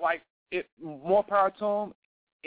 [0.00, 1.94] like it more power to them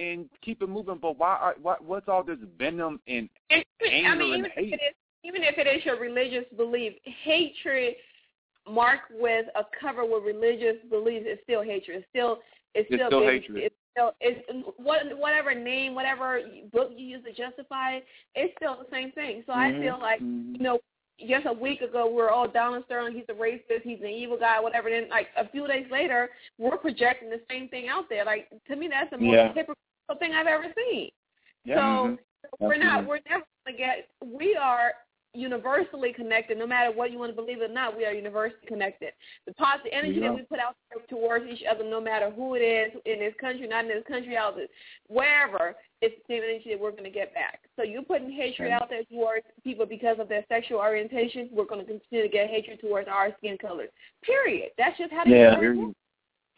[0.02, 0.98] and keep it moving.
[1.02, 1.36] But why?
[1.36, 1.84] Are, what?
[1.84, 4.74] What's all this venom and And, I anger mean, and even hate?
[4.74, 7.96] if it is even if it is your religious belief, hatred
[8.68, 11.98] marked with a cover with religious beliefs is still hatred.
[12.00, 12.40] It's still
[12.74, 13.64] it's, It's still, hatred.
[13.64, 14.42] It's still it's
[14.78, 19.44] what whatever name, whatever book you use to justify it, it's still the same thing.
[19.46, 19.82] So I Mhm.
[19.82, 20.58] feel like Mhm.
[20.58, 20.80] you know,
[21.28, 24.08] just a week ago we were all down on Sterling, he's a racist, he's an
[24.08, 24.90] evil guy, whatever.
[24.90, 28.24] Then like a few days later, we're projecting the same thing out there.
[28.26, 29.48] Like to me, that's the most Yeah.
[29.54, 29.76] hypocritical
[30.16, 31.10] thing I've ever seen.
[31.66, 31.76] Yeah.
[31.76, 32.20] So Mhm.
[32.60, 34.94] we're not we're never gonna get we are
[35.34, 39.14] universally connected no matter what you want to believe or not we are universally connected
[39.46, 42.56] the positive energy We that we put out there towards each other no matter who
[42.56, 44.68] it is in this country not in this country out there
[45.08, 48.68] wherever it's the same energy that we're going to get back so you're putting hatred
[48.68, 48.74] Okay.
[48.74, 52.50] out there towards people because of their sexual orientation we're going to continue to get
[52.50, 53.90] hatred towards our skin colors
[54.24, 55.56] period that's just how the Yeah.
[55.58, 55.98] universe works.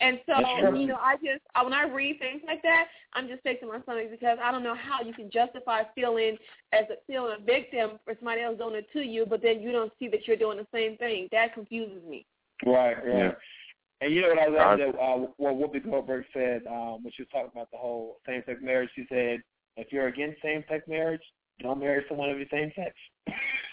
[0.03, 3.41] And so, you know, I just I, when I read things like that, I'm just
[3.43, 6.37] sick to my stomach because I don't know how you can justify feeling
[6.73, 9.71] as a feeling a victim for somebody else doing it to you, but then you
[9.71, 11.29] don't see that you're doing the same thing.
[11.31, 12.25] That confuses me.
[12.65, 13.17] Right, right.
[13.17, 13.31] Yeah.
[14.01, 17.21] And you know what I love that uh, what Whoopi Goldberg said um, when she
[17.21, 18.89] was talking about the whole same-sex marriage.
[18.95, 19.41] She said,
[19.77, 21.21] "If you're against same-sex marriage,
[21.61, 22.93] don't marry someone of your same sex."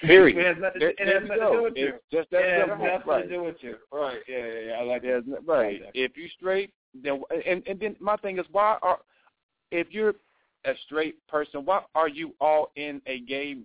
[0.02, 0.38] Period.
[0.38, 1.88] it has nothing, There- it has nothing to do with you.
[1.88, 3.22] It's just that It has nothing Right.
[3.22, 3.76] to do with you.
[3.92, 4.22] Right.
[4.26, 4.72] Yeah, yeah, yeah.
[4.78, 5.26] I like that.
[5.26, 5.80] no- right.
[5.82, 5.90] that.
[5.94, 9.00] If you straight, then and and then my thing is why are
[9.70, 10.14] if you're
[10.64, 13.58] a straight person, why are you all in a gay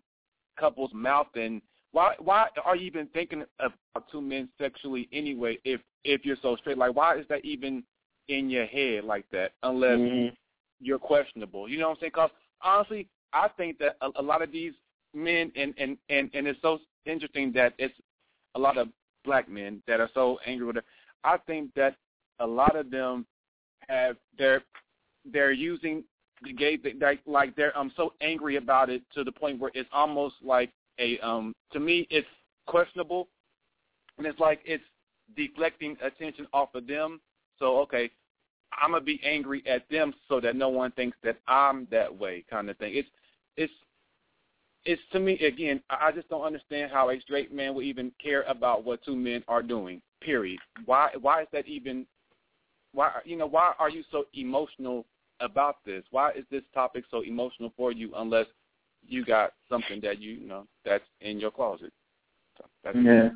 [0.58, 5.82] couple's mouth and why why are you even thinking about two men sexually anyway if
[6.04, 6.78] if you're so straight?
[6.78, 7.84] Like why is that even
[8.28, 10.36] in your head like that unless Mhm.
[10.82, 11.70] you're questionable?
[11.70, 12.12] You know what I'm saying?
[12.14, 14.74] Because honestly, I think that a, a lot of these
[15.16, 17.94] men and and and and it's so interesting that it's
[18.56, 18.90] a lot of
[19.24, 20.86] black men that are so angry with it.
[21.24, 21.96] I think that
[22.40, 23.26] a lot of them
[23.88, 24.62] have they're
[25.32, 26.04] they're using
[26.44, 29.90] the gay like like they're um so angry about it to the point where it's
[29.92, 32.28] almost like a um to me it's
[32.68, 33.28] questionable
[34.18, 34.84] and it's like it's
[35.36, 37.20] deflecting attention off of them.
[37.60, 38.12] So okay,
[38.82, 42.44] I'm gonna be angry at them so that no one thinks that I'm that way,
[42.50, 42.94] kind of thing.
[42.96, 43.10] It's
[43.58, 43.74] it's
[44.86, 45.82] it's to me again.
[45.90, 49.44] I just don't understand how a straight man would even care about what two men
[49.48, 50.02] are doing.
[50.22, 50.60] Period.
[50.86, 52.06] Why why is that even?
[52.94, 55.06] Why you know why are you so emotional
[55.40, 56.04] about this?
[56.12, 58.12] Why is this topic so emotional for you?
[58.16, 58.46] Unless
[59.08, 61.92] you got something that you, you know that's in your closet.
[62.58, 63.30] So That's Yeah.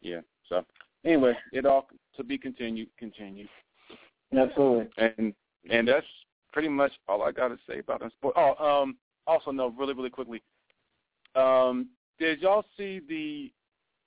[0.00, 0.20] Yeah.
[0.48, 0.64] So
[1.04, 2.88] anyway, it all to be continued.
[2.98, 3.48] Continued.
[4.36, 4.88] Absolutely.
[4.98, 5.34] And
[5.70, 6.06] and that's
[6.52, 8.34] pretty much all I got to say about sport.
[8.36, 10.42] Oh, um, also no, really, really quickly.
[11.34, 13.52] Um, did y'all see the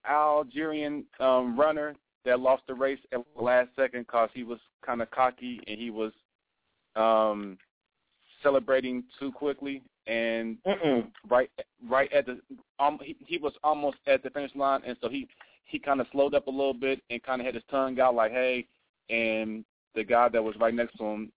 [0.10, 5.02] Algerian um, runner that lost the race at the last second because he was kind
[5.02, 6.12] of cocky and he was
[6.96, 7.58] um,
[8.42, 11.08] celebrating too quickly and Mm-mm.
[11.30, 11.50] right
[11.88, 12.40] right at the
[12.80, 15.28] um he, he was almost at the finish line and so he
[15.66, 18.16] he kind of slowed up a little bit and kind of had his tongue out
[18.16, 18.66] like hey
[19.10, 21.32] and the guy that was right next to him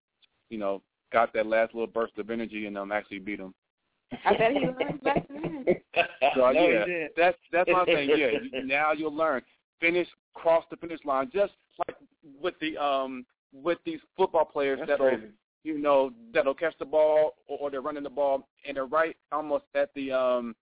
[0.51, 0.81] you know
[1.13, 3.53] got that last little burst of energy and um actually beat him
[4.25, 5.65] I bet he learned back then.
[6.35, 9.43] so no, yeah that's that's what I'm saying yeah now you'll learn
[9.81, 11.53] finish cross the finish line just
[11.87, 11.97] like
[12.41, 15.33] with the um with these football players That's that are crazy.
[15.65, 19.17] you know, that'll catch the ball or, or they're running the ball and they're right
[19.33, 20.55] almost at the um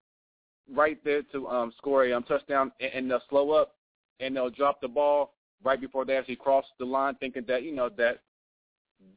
[0.72, 3.74] right there to um score a um, touchdown and, and they'll slow up
[4.20, 5.34] and they'll drop the ball
[5.64, 8.20] right before they actually cross the line thinking that, you know, that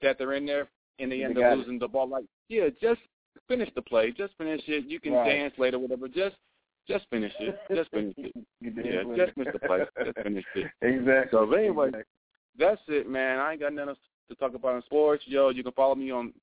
[0.02, 0.68] that they're in there
[1.00, 1.60] and they end They up got it.
[1.60, 3.00] losing the ball like yeah, just
[3.48, 4.12] finish the play.
[4.12, 4.86] Just finish it.
[4.86, 5.30] You can Right.
[5.30, 6.08] dance later, whatever.
[6.08, 6.36] Just
[6.88, 7.58] just finish it.
[7.76, 8.34] Just finish it.
[8.60, 9.86] Yeah, just finish the play.
[10.04, 10.72] Just finish it.
[10.82, 11.30] Exactly.
[11.32, 12.04] So anyway, Exactly.
[12.58, 13.38] that's it, man.
[13.40, 15.24] I ain't got nothing else to talk about in sports.
[15.28, 16.34] Yo, you can follow me on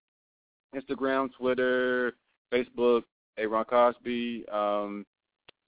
[0.74, 2.14] Instagram, Twitter,
[2.52, 3.02] Facebook,
[3.36, 4.48] Aaron Cosby.
[4.48, 5.04] Um,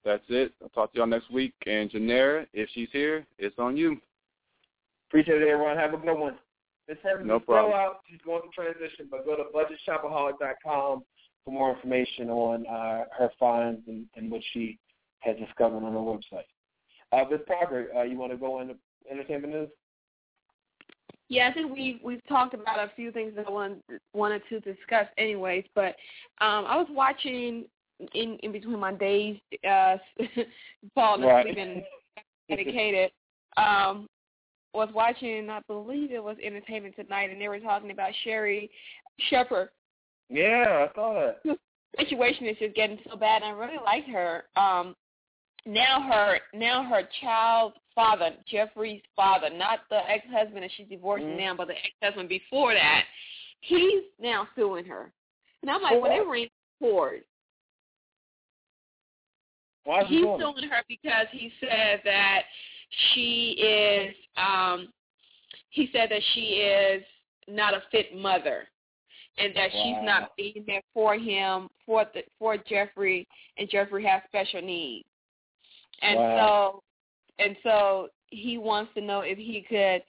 [0.05, 0.53] that's it.
[0.61, 1.53] I'll talk to y'all next week.
[1.67, 3.99] And Janera, if she's here, it's on you.
[5.09, 5.77] Appreciate it, everyone.
[5.77, 6.37] Have a good one.
[6.87, 7.73] This person No is still problem.
[7.73, 7.99] out.
[8.09, 11.03] She's going through transition, but go to budgetshopaholic.com
[11.45, 14.77] for more information on uh, her finds and, and what she
[15.19, 16.45] has discovered on her website.
[17.11, 17.41] Uh, Ms.
[17.47, 18.75] Parker, uh, you want to go into
[19.09, 19.69] entertainment news?
[21.29, 23.81] Yeah, I think we we've talked about a few things that I wanted
[24.13, 25.63] wanted to discuss, anyways.
[25.73, 25.95] But
[26.41, 27.65] um, I was watching
[28.13, 29.37] in in between my days,
[29.69, 29.95] uh,
[30.95, 31.45] falling Right.
[31.47, 31.83] asleep and
[32.49, 33.11] dedicated.
[33.55, 34.09] Um,
[34.73, 38.69] was watching, I believe it was Entertainment Tonight, and they were talking about Sherri
[39.29, 39.69] Shepherd.
[40.29, 41.57] Yeah, I saw that.
[41.97, 44.45] The situation is just getting so bad, and I really liked her.
[44.55, 44.95] Um,
[45.65, 51.27] now her now her child's father, Jeffrey's father, not the ex husband that she's divorcing
[51.27, 51.37] Mhm.
[51.37, 53.03] now, but the ex husband before that,
[53.59, 55.11] he's now suing her.
[55.61, 56.27] And I'm like, For well, they what?
[56.29, 57.25] were in court.
[59.83, 60.39] Why is He's it?
[60.39, 62.43] suing her because he said that
[63.13, 64.87] she is um
[65.69, 67.03] he said that she is
[67.47, 68.67] not a fit mother
[69.37, 73.27] and that she's not being there for him for the for Jeffrey
[73.57, 75.07] and Jeffrey has special needs.
[76.01, 76.81] And Wow.
[77.39, 80.03] so and so he wants to know if he could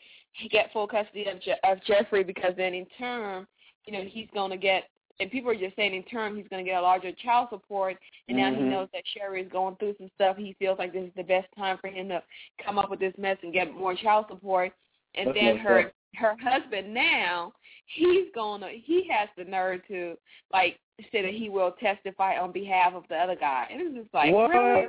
[0.51, 3.47] get full custody of Je- of Jeffrey because then in turn,
[3.87, 4.89] you know, he's going to get
[5.21, 7.97] and people are just saying in turn he's going to get a larger child support
[8.29, 8.71] and now he Mhm.
[8.71, 10.37] knows that Sherri is going through some stuff.
[10.37, 12.23] He feels like this is the best time for him to
[12.59, 14.73] come up with this mess and get more child support.
[15.15, 15.93] And That's then her up.
[16.17, 17.53] her husband now
[17.87, 20.17] he's gonna he has the nerve to
[20.53, 20.79] like
[21.11, 23.67] say that he will testify on behalf of the other guy.
[23.71, 24.51] And it's just like what?
[24.51, 24.89] really?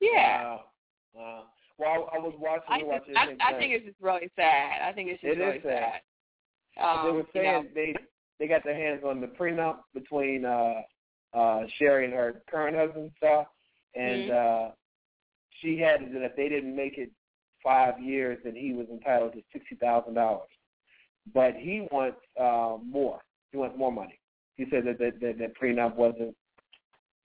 [0.00, 0.42] Yeah.
[0.42, 0.64] Wow.
[1.14, 1.44] Wow.
[1.78, 2.64] Well, I, I was watching.
[2.68, 4.82] I, watching I, I think it's just really sad.
[4.82, 6.00] I think it's just It really sad.
[6.80, 7.94] Um, they were you know, they
[8.38, 10.82] they got their hands on the prenup between uh
[11.34, 13.46] uh Sherri and her current husband stuff
[13.94, 14.68] and Mhm.
[14.68, 14.70] uh
[15.60, 17.10] she had it that if they didn't make it
[17.62, 20.48] five years then he was entitled to sixty thousand dollars.
[21.32, 23.20] But he wants uh more.
[23.52, 24.18] He wants more money.
[24.56, 26.36] He said that that, that, that prenup wasn't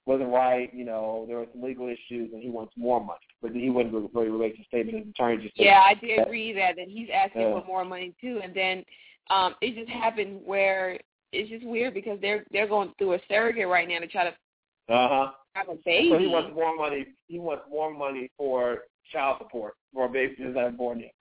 [0.05, 3.19] wasn't right, you know, there were some legal issues and he wants more money.
[3.41, 6.29] But he wouldn't really relate to statement his attorney just said Yeah, I did that-
[6.31, 7.59] read that that he's asking Yeah.
[7.59, 8.83] for more money too, and then
[9.29, 10.99] um it just happened where
[11.31, 14.31] it's just weird because they're they're going through a surrogate right now to try to
[14.93, 15.31] Uh-huh.
[15.53, 16.09] have a baby.
[16.11, 17.07] So he wants more money.
[17.27, 21.11] He wants more money for child support for a baby that's not born yet.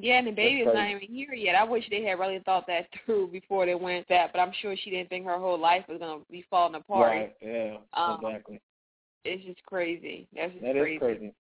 [0.00, 1.54] yeah, and the baby is not even here yet.
[1.54, 4.74] I wish they had really thought that through before they went that, but I'm sure
[4.76, 7.10] she didn't think her whole life was gonna be falling apart.
[7.10, 7.36] Right.
[7.40, 7.76] Yeah.
[7.94, 8.60] Um, exactly.
[9.24, 10.26] It's just crazy.
[10.34, 10.98] That's just That is crazy.
[10.98, 11.34] crazy.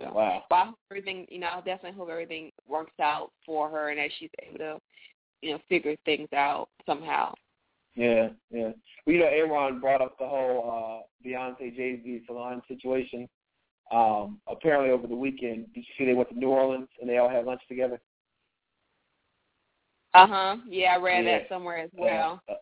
[0.00, 0.44] So, Wow.
[0.50, 3.98] But I hope everything, you know, I definitely hope everything works out for her and
[3.98, 4.80] that she's able to,
[5.42, 7.32] you know, figure things out somehow.
[7.94, 8.28] Yeah.
[8.50, 8.70] Yeah.
[9.06, 13.28] Well, you know, Aaron brought up the whole uh Beyonce Jay Z Solange situation.
[13.92, 17.18] Um, apparently over the weekend, did you see they went to New Orleans and they
[17.18, 18.00] all had lunch together?
[20.14, 20.56] Uh huh.
[20.68, 21.38] Yeah, I read Yeah.
[21.38, 22.40] that somewhere as well.
[22.48, 22.54] Uh,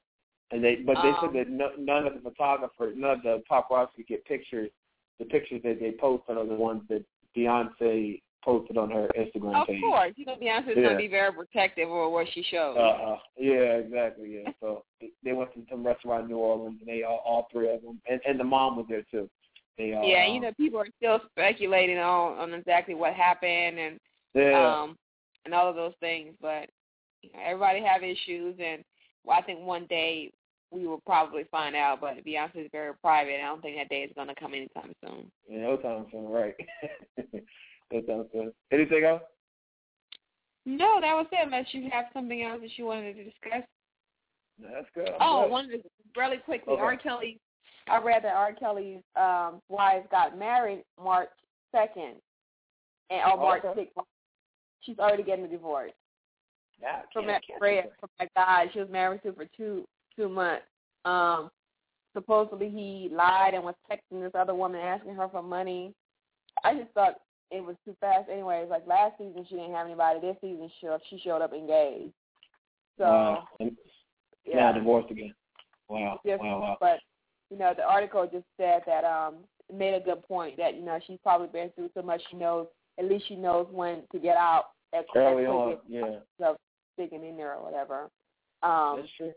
[0.50, 3.42] and they, but they Um, said that no, none of the photographers, none of the
[3.50, 4.70] paparazzi could get pictures.
[5.18, 7.04] The pictures that they posted are the ones that
[7.36, 9.80] Beyonce posted on her Instagram Of page.
[9.80, 10.82] course, you know Beyonce's Yeah.
[10.82, 12.76] gonna be very protective of what she shows.
[12.76, 13.18] Uh, uh.
[13.38, 14.42] yeah, exactly.
[14.42, 14.52] Yeah.
[14.60, 17.82] So they- went to some restaurant in New Orleans, and they all, all three of
[17.82, 19.28] them, and and the mom was there too.
[19.78, 24.00] They, uh, yeah, you know, people are still speculating on on exactly what happened and
[24.34, 24.82] yeah.
[24.82, 24.98] um
[25.44, 26.68] and all of those things, but
[27.22, 28.84] you know, everybody have issues, and
[29.24, 30.30] well, I think one day
[30.70, 32.00] we will probably find out.
[32.00, 33.40] But Beyonce is very private.
[33.40, 35.30] I don't think that day is going to come anytime soon.
[35.48, 36.54] Yeah, no time soon, right?
[37.92, 38.52] no time soon.
[38.72, 39.22] Anything else?
[40.66, 41.38] No, that was it.
[41.44, 43.62] Unless you have something else that you wanted to discuss.
[44.60, 45.08] That's good.
[45.08, 45.50] I'm Oh, good.
[45.50, 45.82] one of the,
[46.16, 46.82] really quickly, Okay.
[46.82, 46.96] R.
[46.96, 47.38] Kelly.
[47.86, 48.52] I read that R.
[48.54, 51.28] Kelly's um, wife got married March
[51.70, 52.14] second,
[53.10, 53.82] and or March Okay.
[53.82, 54.08] sixth.
[54.80, 55.92] She's already getting a divorce.
[56.80, 57.54] Yeah, from that do
[58.00, 60.64] from that guy she was married to for two two months.
[61.04, 61.50] Um,
[62.14, 65.92] supposedly he lied and was texting this other woman asking her for money.
[66.62, 67.20] I just thought
[67.50, 68.28] it was too fast.
[68.30, 70.20] Anyways, like last season she didn't have anybody.
[70.20, 72.12] This season she she showed up engaged.
[72.98, 73.48] So Wow.
[73.60, 75.34] Yeah, Now divorced again.
[75.88, 76.20] Wow.
[76.24, 76.76] Yes, wow, wow.
[76.80, 76.98] but
[77.50, 79.36] you know the article just said that um
[79.74, 82.66] made a good point that you know she's probably been through so much she knows
[82.98, 86.18] at least she knows when to get out at Early on, yeah.
[86.42, 86.56] of
[86.94, 88.08] sticking in there or whatever.
[88.62, 89.32] Um, That's true.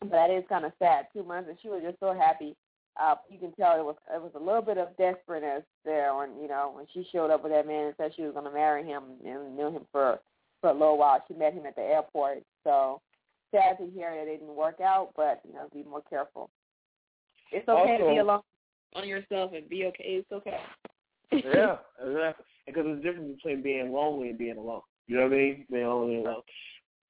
[0.00, 1.06] but that is kind of sad.
[1.12, 2.54] Two months, and she was just so happy.
[3.00, 6.30] Uh, you can tell it was it was a little bit of desperateness there when
[6.40, 8.52] you know when she showed up with that man and said she was going to
[8.52, 10.20] marry him and knew him for
[10.60, 11.22] for a little while.
[11.26, 13.00] She met him at the airport, so
[13.50, 15.10] sad to hear that it didn't work out.
[15.16, 16.50] But you know, be more careful.
[17.50, 18.42] It's okay to be alone
[18.94, 20.04] on yourself and be okay.
[20.04, 20.58] It's okay.
[21.32, 21.76] yeah,
[22.06, 22.44] exactly.
[22.66, 24.82] Because there's a difference between being lonely and being alone.
[25.06, 25.66] You know what I mean?
[25.70, 26.42] Being lonely and alone.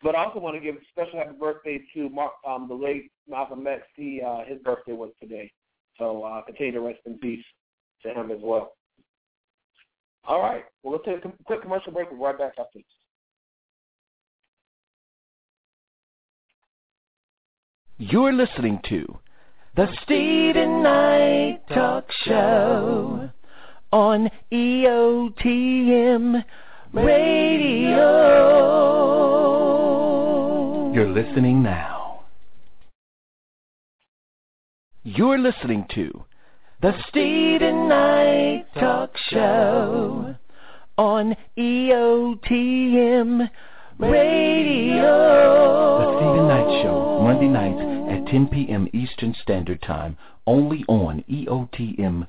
[0.03, 3.11] But I also want to give a special happy birthday to Mark, um, the late
[3.29, 3.83] Malcolm X.
[3.95, 5.53] He, uh, his birthday was today.
[5.98, 7.44] So uh, continue to rest in peace
[8.02, 8.72] to him as well.
[10.24, 10.64] All right.
[10.83, 12.11] Well, let's take a quick commercial break.
[12.11, 12.85] We'll be right back after this.
[17.98, 19.18] You're listening to
[19.76, 23.31] the Steven Knight Talk Show
[23.92, 26.44] on EOTM
[26.92, 28.12] Radio.
[30.92, 31.91] You're listening now.
[35.05, 36.25] You're listening to
[36.81, 40.37] the Steven Knight Talk Show
[40.97, 43.51] on E EOTM
[43.99, 45.03] Radio.
[45.99, 47.81] The Steven Knight Show, Monday nights
[48.12, 48.87] at 10 p.m.
[48.93, 52.29] Eastern Standard Time, only on E EOTMRadio.com.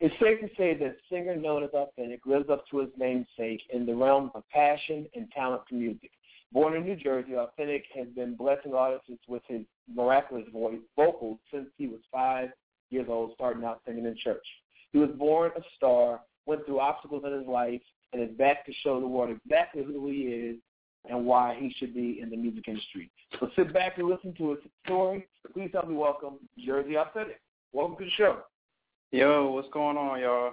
[0.00, 3.84] It's safe to say that singer known as Authentik lives up to his namesake in
[3.84, 6.10] the realm of passion and talent for music.
[6.52, 9.62] Born in New Jersey, Authentik has been blessing artists with his
[9.92, 12.50] miraculous voice, vocals, since he was five
[12.90, 14.44] years old, starting out singing in church.
[14.92, 17.80] He was born a star, went through obstacles in his life,
[18.12, 20.56] and is back to show the world exactly who he is
[21.08, 23.10] and why he should be in the music industry.
[23.40, 25.26] So sit back and listen to his story.
[25.54, 27.40] Please help me welcome Jerzee Authentik.
[27.72, 28.40] Welcome to the show.
[29.10, 30.52] Yo, what's going on, y'all?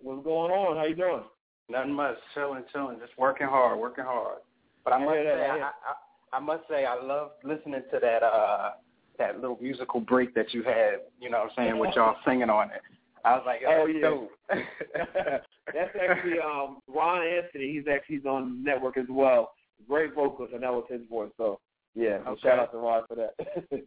[0.00, 0.78] What's going on?
[0.78, 1.24] How you doing?
[1.68, 4.38] Nothing much, chilling, chilling, just working hard, working hard.
[4.86, 8.22] But I must say, I I, I, I must say, I love listening to that
[8.22, 8.70] uh
[9.18, 11.00] that little musical break that you had.
[11.20, 12.82] You know what I'm saying with y'all singing on it.
[13.24, 14.08] I was like, Oh, that's yeah.
[14.08, 15.42] dope.
[15.74, 17.72] That's actually um, Ron Anthony.
[17.72, 19.50] He's actually he's on the network as well.
[19.88, 21.32] Great vocals, and that was his voice.
[21.36, 21.58] So
[21.96, 22.40] yeah, Okay.
[22.42, 23.34] shout out to Ron for that.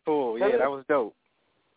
[0.05, 0.37] cool.
[0.37, 1.15] Yeah, that was dope.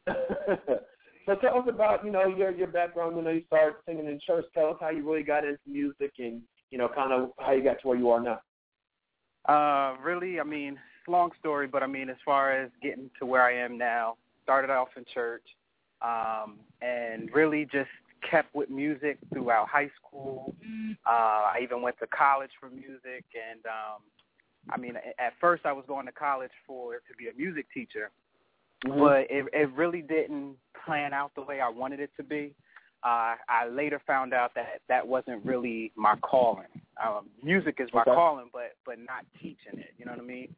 [0.09, 3.17] so tell us about you know your your background.
[3.17, 4.47] You know you started singing in church.
[4.55, 7.63] Tell us how you really got into music, and you know kind of how you
[7.63, 8.41] got to where you are now.
[9.47, 10.79] Uh, really, I mean,
[11.09, 14.71] long story, but I mean, as far as getting to where I am now, started
[14.71, 15.43] off in church,
[16.01, 17.91] um, and really just
[18.29, 20.55] kept with music throughout high school.
[21.07, 24.03] Uh, I even went to college for music, and um,
[24.71, 28.11] I mean, at first I was going to college for to be a music teacher,
[28.85, 32.55] but it, it really didn't plan out the way I wanted it to be.
[33.05, 36.69] Uh, I later found out that that wasn't really my calling.
[37.05, 38.13] Um, music is my Okay.
[38.13, 39.93] calling, but but not teaching it.
[39.99, 40.55] You know what I mean?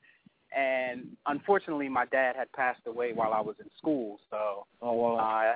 [0.54, 5.16] And unfortunately, my dad had passed away while I was in school, so oh wow.
[5.16, 5.54] uh,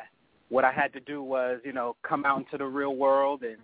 [0.49, 3.59] what I had to do was, you know, come out into the real world and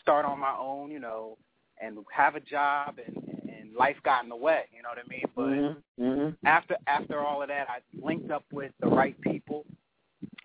[0.00, 1.36] start on my own, you know,
[1.82, 3.16] and have a job, and
[3.48, 4.62] and life got in the way.
[4.74, 5.24] You know what I mean?
[5.34, 6.46] But mm-hmm.
[6.46, 9.64] after after all of that, I linked up with the right people,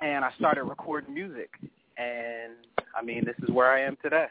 [0.02, 1.52] and I started recording music.
[1.98, 2.54] And
[2.98, 4.26] I mean, this is where I am today.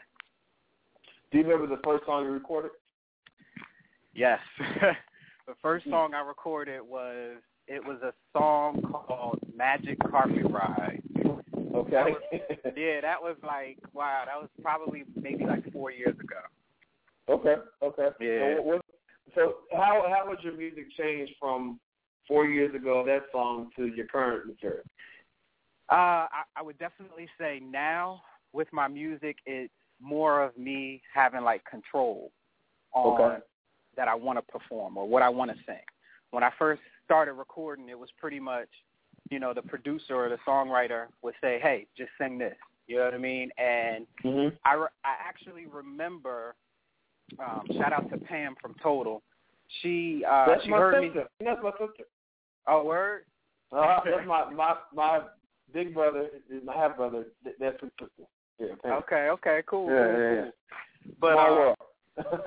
[1.31, 2.71] Do you remember the first song you recorded?
[4.13, 4.39] Yes,
[5.47, 7.37] the first song I recorded was
[7.67, 11.01] it was a song called Magic Carpet Ride.
[11.73, 12.03] Okay.
[12.75, 16.35] Yeah, that was like wow, that was probably maybe like four years ago.
[17.29, 17.55] okay.
[17.81, 18.07] Okay.
[18.19, 18.55] Yeah.
[18.57, 18.81] So, what,
[19.35, 21.79] so how how has your music changed from
[22.27, 24.83] four years ago that song to your current material?
[25.93, 29.71] Uh, I, I would definitely say now with my music, it's
[30.01, 32.31] more of me having like control
[32.93, 33.43] on Okay.
[33.95, 35.85] that I want to perform or what I want to sing.
[36.31, 38.69] When I first started recording, it was pretty much,
[39.29, 43.05] you know, the producer or the songwriter would say, "Hey, just sing this." You know
[43.05, 43.51] what I mean?
[43.59, 44.55] And Mm-hmm.
[44.65, 46.55] I re- I actually remember.
[47.39, 49.21] Um, shout out to Pam from Total.
[49.81, 51.11] She uh, that's she my heard me.
[51.39, 52.05] That's my sister.
[52.67, 53.25] Oh, word.
[53.71, 55.21] Uh, that's my my my
[55.73, 57.25] big brother, is my half brother.
[57.59, 58.27] That's his sister.
[58.59, 58.91] Yeah.
[58.93, 59.89] Okay, okay, cool.
[59.89, 60.35] Yeah, cool, yeah, cool.
[60.35, 60.51] yeah.
[61.19, 61.75] But uh,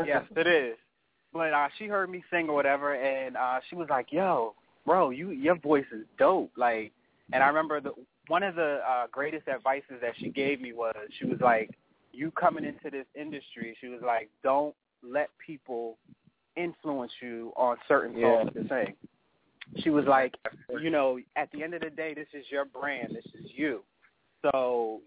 [0.07, 0.77] yes, it is.
[1.33, 4.55] But uh she heard me sing or whatever and uh she was like, Yo,
[4.87, 6.53] bro, you your voice is dope.
[6.57, 6.93] Like
[7.33, 7.93] and I remember the
[8.29, 11.71] one of the uh greatest advices that she gave me was she was like,
[12.13, 15.99] You coming into this industry, she was like, Don't let people
[16.57, 18.45] influence you on certain Yeah.
[18.45, 18.95] to sing.
[19.79, 20.35] She was like,
[20.81, 23.83] you know, at the end of the day this is your brand, this is you.
[24.43, 25.01] So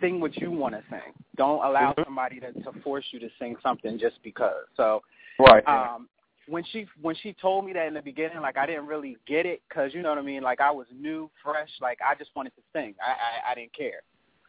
[0.00, 1.14] sing what you want to sing.
[1.36, 2.04] Don't allow Mhm.
[2.04, 4.66] somebody to, to force you to sing something just because.
[4.76, 5.02] So
[5.38, 5.66] Right.
[5.66, 6.08] um
[6.48, 9.44] when she when she told me that in the beginning like i didn't really get
[9.44, 12.34] it because you know what i mean like i was new fresh like i just
[12.34, 14.00] wanted to sing i i, I didn't care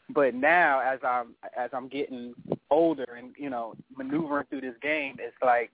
[0.10, 2.34] but now as i'm as i'm getting
[2.72, 5.72] older and you know maneuvering through this game it's like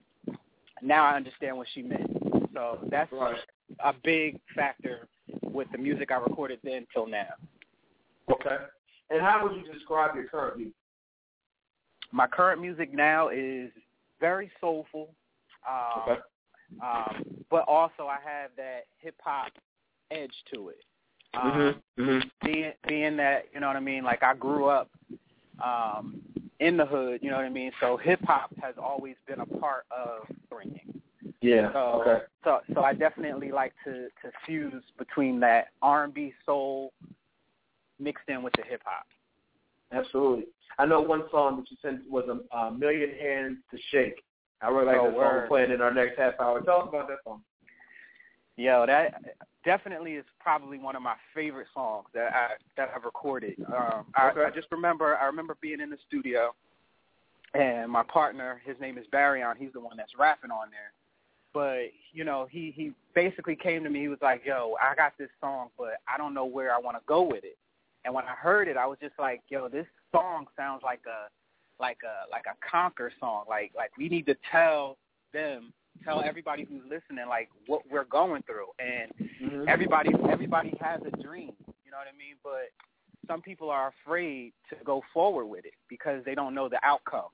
[0.82, 2.15] now i understand what she meant
[2.54, 3.38] so that's Right.
[3.84, 5.08] a big factor
[5.44, 7.30] with the music i recorded then till now
[8.32, 8.58] Okay.
[9.12, 10.74] And how would you describe your current music?
[12.12, 13.70] my current music now is
[14.20, 15.10] very soulful
[15.70, 16.22] um, Okay.
[16.82, 19.52] um, but also I have that hip hop
[20.12, 20.78] edge to it.
[21.34, 22.02] Um, Mm-hmm.
[22.02, 22.28] Mm-hmm.
[22.46, 24.90] Being being that you know what I mean, like I grew up
[25.64, 26.22] um,
[26.60, 27.72] in the hood, you know what I mean.
[27.80, 30.95] So hip hop has always been a part of bringing.
[31.46, 31.72] Yeah.
[31.74, 32.26] So Okay.
[32.44, 36.92] so so I definitely like to to fuse between that R and B soul
[38.00, 39.06] mixed in with the hip hop.
[39.92, 40.46] Absolutely.
[40.80, 44.24] I know one song that you sent was a, a million hands to shake.
[44.62, 45.48] I really like Oh, that song.
[45.48, 46.62] Playing in our next half hour.
[46.62, 47.42] Tell us about that song.
[48.58, 49.22] Yo, that
[49.64, 53.56] definitely is probably one of my favorite songs that I that I've recorded.
[53.68, 56.56] Um, I, I just remember I remember being in the studio,
[57.54, 60.92] and my partner, his name is Barryon, he's the one that's rapping on there.
[61.56, 64.02] But you know, he he basically came to me.
[64.02, 66.98] He was like, "Yo, I got this song, but I don't know where I want
[66.98, 67.58] to go with it."
[68.04, 71.30] And when I heard it, I was just like, "Yo, this song sounds like a
[71.82, 73.46] like a like a conquer song.
[73.48, 74.98] Like like we need to tell
[75.34, 75.72] them,
[76.04, 78.68] tell everybody who's listening, like what we're going through.
[78.80, 79.68] And Mm-hmm.
[79.68, 81.52] everybody everybody has a dream,
[81.84, 82.36] you know what I mean?
[82.44, 82.72] But
[83.28, 87.30] some people are afraid to go forward with it because they don't know the outcome.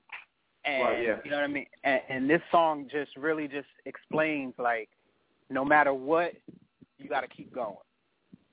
[0.64, 1.16] And Right, yeah.
[1.24, 1.66] you know what I mean?
[1.84, 4.88] And, and this song just really just explains like
[5.50, 6.32] no matter what,
[6.98, 7.76] you got to keep going.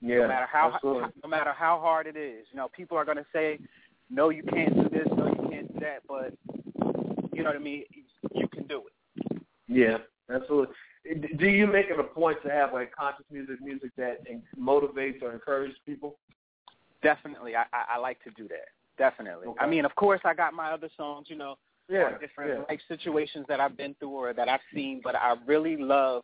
[0.01, 0.19] Yeah.
[0.19, 1.09] no matter how absolutely.
[1.23, 2.45] no matter how hard it is.
[2.51, 3.59] You know, people are going to say,
[4.09, 5.07] "No, you can't do this.
[5.15, 6.33] No, you can't do that." But
[7.33, 7.83] you know what I mean?
[8.33, 9.41] You can do it.
[9.67, 9.97] Yeah,
[10.33, 10.73] absolutely.
[11.37, 14.19] Do you make it a point to have like conscious music, music that
[14.57, 16.17] motivates or encourages people?
[17.01, 18.69] Definitely, I, I, I like to do that.
[18.97, 19.47] Definitely.
[19.47, 19.59] Okay.
[19.59, 21.27] I mean, of course, I got my other songs.
[21.29, 21.57] You know,
[21.89, 22.63] Yeah, on different yeah.
[22.69, 26.23] life situations that I've been through or that I've seen, but I really love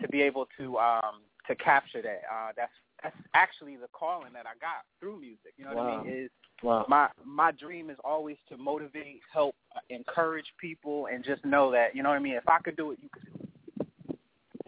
[0.00, 2.22] to be able to um to capture that.
[2.32, 5.52] Uh that's that's actually the calling that I got through music.
[5.56, 6.24] You know what I mean?
[6.24, 6.30] Is
[6.62, 6.86] Wow.
[6.88, 11.96] my my dream is always to motivate, help, uh, encourage people and just know that,
[11.96, 13.42] you know what I mean, if I could do it, you could do it.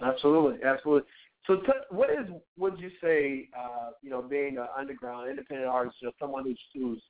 [0.03, 1.09] Absolutely, absolutely.
[1.47, 2.27] So, t- what is
[2.59, 3.49] would you say?
[3.57, 7.03] Uh, you know, being an underground independent artist, or someone who's who's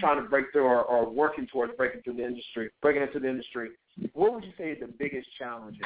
[0.00, 3.28] trying to break through or, or working towards breaking through the industry, breaking into the
[3.28, 3.70] industry.
[4.14, 5.78] What would you say is the biggest challenge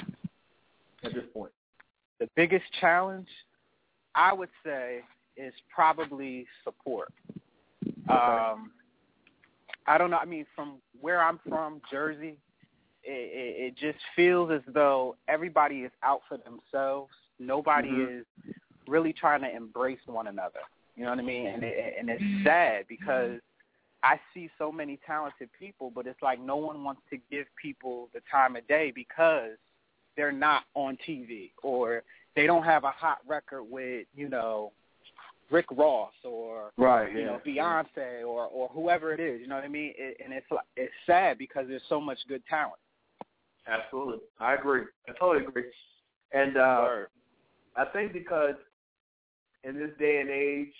[1.03, 1.53] at this point?
[2.20, 3.29] The biggest challenge
[4.14, 5.01] I would say
[5.37, 7.12] is probably support.
[8.09, 8.72] Um
[9.87, 10.16] I don't know.
[10.16, 12.37] I mean, from where I'm from, Jersey,
[13.03, 17.12] it, it, it just feels as though everybody is out for themselves.
[17.39, 18.20] Nobody Mhm.
[18.20, 18.27] is
[18.87, 20.61] really trying to embrace one another.
[20.97, 21.47] You know what I mean?
[21.49, 23.41] And it, and it's sad because
[24.05, 28.11] I see so many talented people, but it's like no one wants to give people
[28.12, 29.52] the time of day because
[30.16, 32.02] they're not on TV or
[32.36, 34.72] they don't have a hot record with you know
[35.50, 37.11] Rick Ross or Right.
[37.12, 39.40] you know Beyonce or or whoever it is.
[39.40, 39.94] You know what I mean?
[39.96, 42.80] It, and it's like- it's sad because there's so much good talent.
[43.66, 44.18] Absolutely.
[44.38, 44.82] I agree.
[45.09, 45.64] I totally agree.
[46.32, 46.88] And uh,
[47.76, 48.57] I think because
[49.64, 50.74] in this day and age,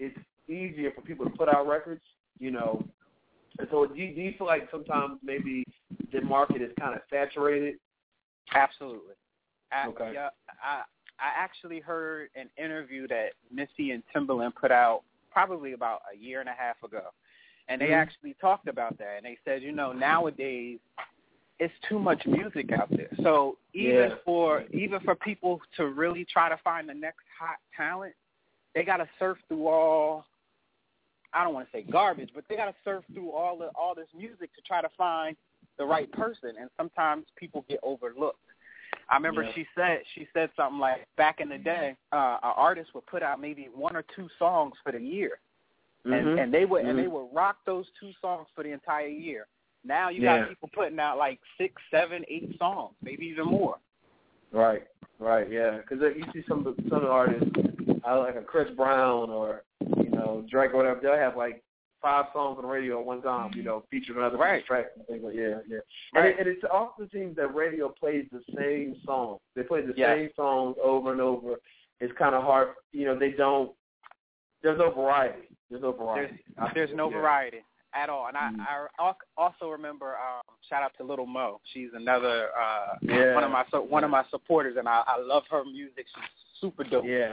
[0.00, 0.18] it's
[0.48, 2.02] easier for people to put out records,
[2.38, 2.84] you know.
[3.58, 5.64] And so do you, do you feel like sometimes maybe
[6.12, 7.76] the market is kind of saturated?
[8.54, 9.14] Absolutely.
[9.72, 10.10] I, Okay.
[10.14, 10.28] Yeah,
[10.62, 10.82] I
[11.20, 16.40] I actually heard an interview that Missy and Timbaland put out probably about a year
[16.40, 17.10] and a half ago,
[17.68, 18.02] and they Mhm.
[18.02, 19.16] actually talked about that.
[19.18, 20.80] And they said, you know, nowadays
[21.60, 23.10] it's too much music out there.
[23.22, 24.16] So even Yeah.
[24.24, 28.14] for even for people to really try to find the next hot talent,
[28.74, 30.26] they got to surf through all.
[31.34, 33.94] I don't want to say garbage, but they got to surf through all the all
[33.94, 35.36] this music to try to find
[35.78, 36.52] the right person.
[36.60, 38.38] And sometimes people get overlooked.
[39.08, 39.52] I remember Yeah.
[39.54, 43.22] she said she said something like back in the day, uh, an artist would put
[43.22, 45.40] out maybe one or two songs for the year,
[46.04, 46.42] and Mhm.
[46.42, 47.10] and they would and they Mhm.
[47.10, 49.46] would rock those two songs for the entire year.
[49.82, 50.38] Now you Yeah.
[50.38, 53.78] got people putting out like six, seven, eight songs, maybe even more.
[54.52, 54.86] Right,
[55.18, 55.78] right, yeah.
[55.78, 57.50] Because you see some some artists,
[58.04, 59.64] uh, like a Chris Brown or
[60.24, 61.62] know Drake or whatever, they'll have like
[62.02, 64.62] five songs on the radio at one time, you know, featuring other Right.
[64.62, 65.78] people's tracks and things like yeah, yeah.
[66.14, 66.38] Right.
[66.38, 69.38] And, it, and it often seems that radio plays the same song.
[69.56, 70.16] They play the Yes.
[70.16, 71.54] same songs over and over.
[72.00, 73.18] It's kind of hard, you know.
[73.18, 73.72] They don't.
[74.62, 75.48] There's no variety.
[75.70, 76.38] There's no variety.
[76.56, 77.18] There's there's no Yeah.
[77.20, 77.64] variety
[77.94, 78.26] at all.
[78.26, 78.88] And I Mhm.
[78.98, 81.60] I also remember um shout out to Little Mo.
[81.72, 83.34] She's another uh Yeah.
[83.34, 86.06] one of my so, one of my supporters, and I I love her music.
[86.14, 86.24] She's
[86.60, 87.04] super dope.
[87.06, 87.32] Yeah.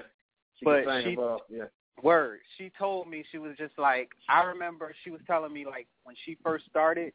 [0.57, 1.65] She But she- above, yeah.
[2.03, 2.39] Word.
[2.57, 6.15] She told me she was just like I remember she was telling me like when
[6.25, 7.13] she first started,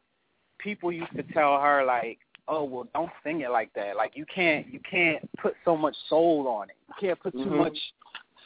[0.59, 3.95] people used to tell her like, "Oh, well, don't sing it like that.
[3.95, 6.77] Like you can't you can't put so much soul on it.
[6.87, 7.57] You can't put too Mhm.
[7.57, 7.93] much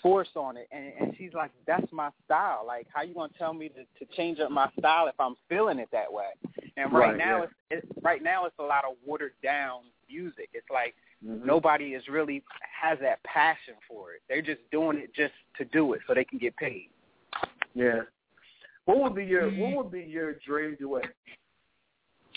[0.02, 2.64] force on it." And and she's like, "That's my style.
[2.66, 5.80] Like how you gonna tell me to to change up my style if I'm feeling
[5.80, 6.32] it that way?"
[6.78, 7.44] And right, Right, now yeah.
[7.44, 10.50] it's, it's right now it's a lot of watered down music.
[10.54, 11.46] It's like Mhm.
[11.46, 12.44] nobody is really
[12.82, 14.22] has that passion for it.
[14.28, 16.90] They're just doing it just to do it so they can get paid.
[17.76, 18.02] Yeah.
[18.86, 21.14] What would be your What would be your dream duet?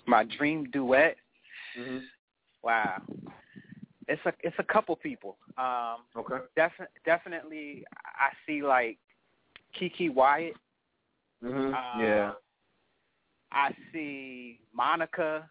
[0.06, 1.16] My dream duet.
[1.74, 1.98] hmm
[2.62, 3.02] Wow.
[4.06, 5.38] It's a it's a couple people.
[5.56, 6.44] Um Okay.
[6.56, 8.98] defi- definitely I see like
[9.80, 10.56] Keke Wyatt.
[11.40, 12.32] hmm Uh, yeah.
[13.50, 15.48] I see Monica,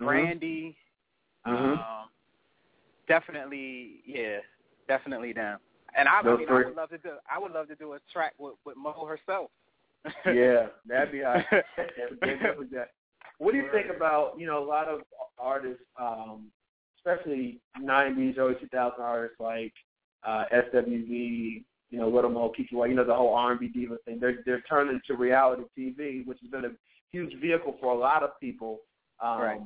[0.00, 0.06] Mhm.
[0.06, 0.78] Brandy.
[1.46, 1.78] Mhm.
[1.78, 2.08] Um
[3.08, 4.38] definitely yeah,
[4.86, 5.58] definitely down.
[5.96, 8.34] And I, mean I would love to do I would love to do a track
[8.38, 9.50] with with Mo herself.
[10.26, 11.44] yeah, that'd be hot.
[13.38, 15.02] What do you think about you know a lot of
[15.38, 16.50] artists, um,
[16.98, 19.72] especially '90s, early 2000 artists like
[20.26, 24.18] uh, SWV, you know, Little Mo, Keke Wyatt, you know, the whole R&B diva thing.
[24.20, 26.72] They're they're turning to reality TV, which has been a
[27.12, 28.80] huge vehicle for a lot of people.
[29.20, 29.60] Um, Right.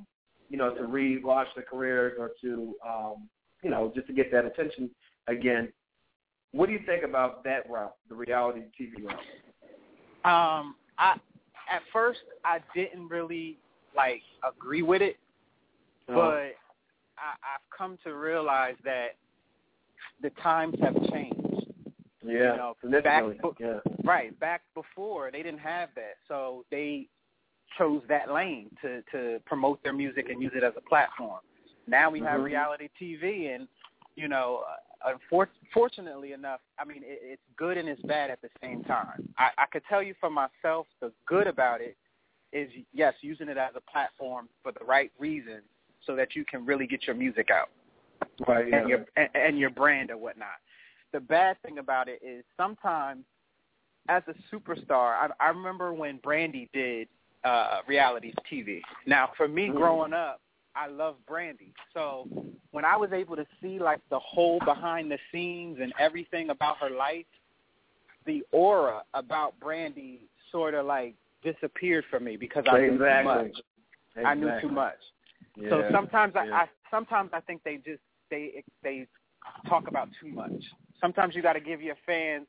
[0.51, 3.29] You know, to relaunch their careers or to um,
[3.63, 4.91] you know just to get that attention
[5.29, 5.73] again.
[6.53, 9.19] What do you think about that route, the reality TV route?
[10.25, 11.15] Um, I
[11.71, 13.59] at first I didn't really
[13.97, 15.17] like agree with it,
[16.09, 16.23] Uh, but
[17.19, 19.17] I, I've come to realize that
[20.23, 21.39] the times have changed.
[22.25, 22.33] Yeah,
[22.83, 23.25] you know, back-
[23.59, 23.79] yeah.
[24.05, 27.09] Right, back before they didn't have that, so they
[27.79, 31.41] chose that lane to to promote their music and use it as a platform.
[31.87, 32.45] Now we have Mhm.
[32.45, 33.69] reality TV, and
[34.15, 34.65] you know,
[35.05, 38.85] uh, unfor- fortunately enough, I mean, it, it's good and it's bad at the same
[38.85, 39.33] time.
[39.39, 41.97] I, I could tell you for myself, the good about it
[42.53, 45.63] is yes, using it as a platform for the right reasons,
[46.07, 47.71] so that you can really get your music out
[48.47, 48.69] Right.
[48.69, 48.81] Yeah.
[48.81, 50.61] and your and, and your brand or whatnot.
[51.13, 53.25] The bad thing about it is sometimes
[54.09, 57.09] as a superstar, I, I remember when Brandy did
[57.45, 58.83] uh reality TV.
[59.07, 59.77] Now, for me Mhm.
[59.77, 60.41] growing up,
[60.75, 61.75] I love Brandy.
[61.93, 62.29] So
[62.71, 66.79] when I was able to see like the whole behind the scenes and everything about
[66.79, 67.27] her life,
[68.25, 73.57] the aura about Brandy sort of like disappeared for me because I knew too much.
[74.25, 74.99] I knew too much.
[75.57, 75.71] Yeah.
[75.71, 76.55] So sometimes I, Yeah.
[76.55, 79.07] I sometimes I think they just they they
[79.69, 80.53] talk about too much.
[81.01, 82.47] Sometimes you got to give your fans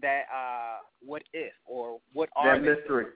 [0.00, 2.74] that uh what if or what are that they?
[2.74, 3.06] mystery.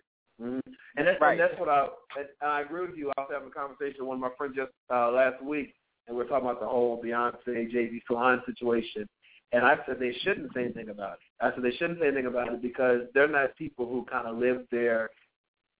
[0.40, 0.58] Hmm
[0.96, 1.38] And that's Right.
[1.38, 3.10] and that's what I and I agree with you.
[3.16, 5.74] I was having a conversation with one of my friends just uh, last week,
[6.06, 9.06] and we are talking about the whole Beyonce Jay Z Solange situation.
[9.52, 11.44] And I said they shouldn't say anything about it.
[11.44, 14.38] I said they shouldn't say anything about it because they're not people who kind of
[14.38, 15.10] live their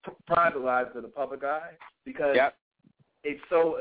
[0.07, 1.73] p- private lives to the public eye.
[2.05, 2.57] Because Yep.
[3.25, 3.81] it's so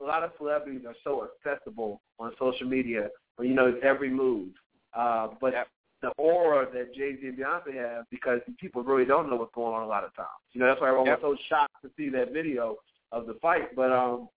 [0.00, 4.10] a lot of celebrities are so accessible on social media, where you know it's every
[4.10, 4.48] move.
[4.94, 5.68] Uh, but Yep.
[6.04, 9.74] The aura that Jay Z and Beyonce have, because people really don't know what's going
[9.74, 10.28] on a lot of times.
[10.52, 11.22] You know, that's why everyone Yep.
[11.22, 12.76] was so shocked to see that video
[13.12, 13.74] of the fight.
[13.74, 14.28] But um,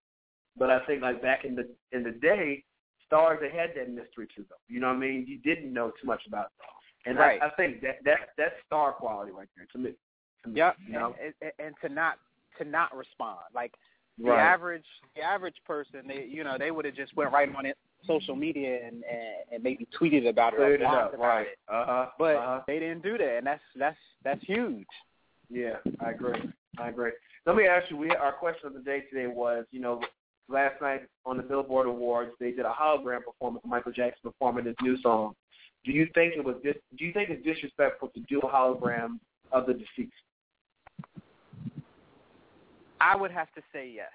[0.57, 2.63] but I think like back in the in the day,
[3.05, 4.57] stars they had that mystery to them.
[4.67, 5.25] You know what I mean?
[5.27, 6.67] You didn't know too much about them,
[7.05, 7.41] and Right.
[7.41, 9.91] I, I think that that that's star quality right there to me.
[10.43, 10.77] To me Yep.
[10.87, 11.15] You know?
[11.23, 12.19] And, and, and to not
[12.57, 13.39] to not respond.
[13.53, 13.73] Like
[14.17, 14.39] the Right.
[14.39, 17.77] average the average person, they you know, they would have just went right on it
[18.05, 21.47] social media and, and and maybe tweeted about it it up, about right.
[21.47, 21.57] it.
[21.69, 22.07] Uh-huh.
[22.17, 22.61] But uh-huh.
[22.67, 24.85] they didn't do that, and that's that's that's huge.
[25.49, 26.41] Yeah, I agree.
[26.77, 27.11] I agree.
[27.45, 27.97] Let me ask you.
[27.97, 30.01] We our question of the day today was, you know,
[30.49, 34.65] last night on the Billboard Awards, they did a hologram performance of Michael Jackson performing
[34.65, 35.35] his new song.
[35.85, 39.19] Do you think it was dis- Do you think it's disrespectful to do a hologram
[39.51, 40.11] of the deceased?
[43.01, 44.11] I would have to say yes.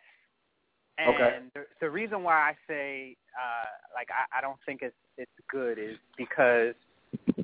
[0.99, 1.39] And Okay.
[1.55, 5.79] the, the reason why I say uh, like I, I don't think it's it's good
[5.79, 6.75] is because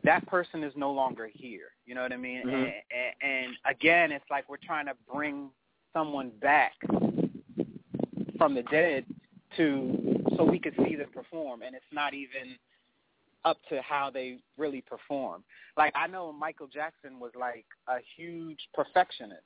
[0.05, 1.73] that person is no longer here.
[1.87, 2.43] You know what I mean?
[2.47, 2.53] Mhm.
[2.53, 2.73] And,
[3.23, 5.51] and, and again, it's like we're trying to bring
[5.93, 6.75] someone back
[8.37, 9.05] from the dead
[9.57, 12.57] to so we could see them perform, and it's not even
[13.45, 15.43] up to how they really perform.
[15.77, 19.43] Like I know Michael Jackson was like a huge perfectionist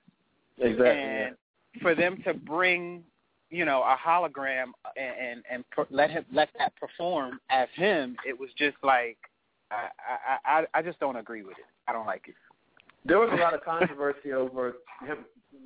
[0.59, 0.91] Exactly.
[0.91, 1.37] and
[1.81, 3.03] for them to bring
[3.51, 8.17] you know a hologram and and, and per, let him let that perform as him
[8.27, 9.19] it was just like
[9.71, 9.89] I,
[10.45, 12.35] I I I just don't agree with it i don't like it
[13.05, 14.75] There was a lot of controversy over
[15.07, 15.19] him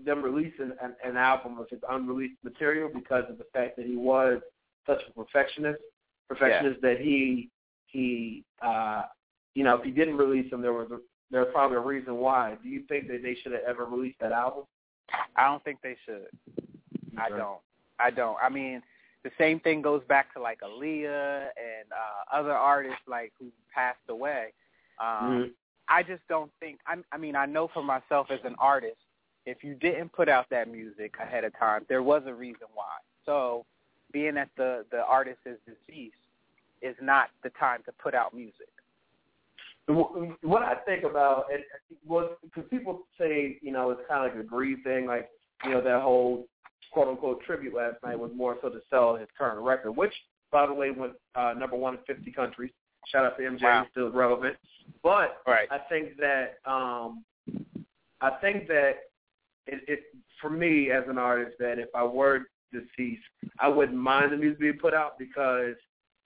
[0.05, 3.97] them releasing an, an album of his unreleased material because of the fact that he
[3.97, 4.41] was
[4.87, 5.81] such a perfectionist.
[6.29, 7.51] Perfectionist that he
[7.87, 9.03] he uh
[9.55, 10.99] you know if he didn't release them there was a,
[11.31, 12.57] there was probably a reason why.
[12.63, 14.65] Do you think that they should have ever released that album?
[15.37, 16.27] I don't think they should
[17.19, 17.61] i don't
[17.99, 18.83] i don't i mean
[19.23, 23.99] the same thing goes back to like Aaliyah and uh other artists like who passed
[24.09, 24.53] away
[25.01, 25.51] um Mhm.
[25.89, 26.81] I just don't think.
[26.87, 28.97] I, I mean, I know for myself as an artist,
[29.45, 32.97] if you didn't put out that music ahead of time, there was a reason why.
[33.25, 33.65] So,
[34.13, 36.17] being that the the artist is deceased,
[36.83, 38.69] is not the time to put out music.
[39.89, 41.62] Wh- What I think about it
[42.05, 45.28] was because people say you know it's kind of like a greed thing, like
[45.64, 46.47] you know that whole
[46.93, 50.12] quote unquote tribute last night was more so to sell his current record, which
[50.51, 52.70] by the way went uh, number one in 50 countries.
[53.12, 53.87] Shout out to MJ, Wow.
[53.93, 54.57] still relevant.
[55.03, 55.68] But Right.
[55.70, 57.24] I think that um,
[58.20, 58.93] I think that
[59.66, 60.01] it, it
[60.41, 62.41] for me as an artist that if I were
[62.72, 63.22] deceased,
[63.61, 65.74] I wouldn't mind the music being put out because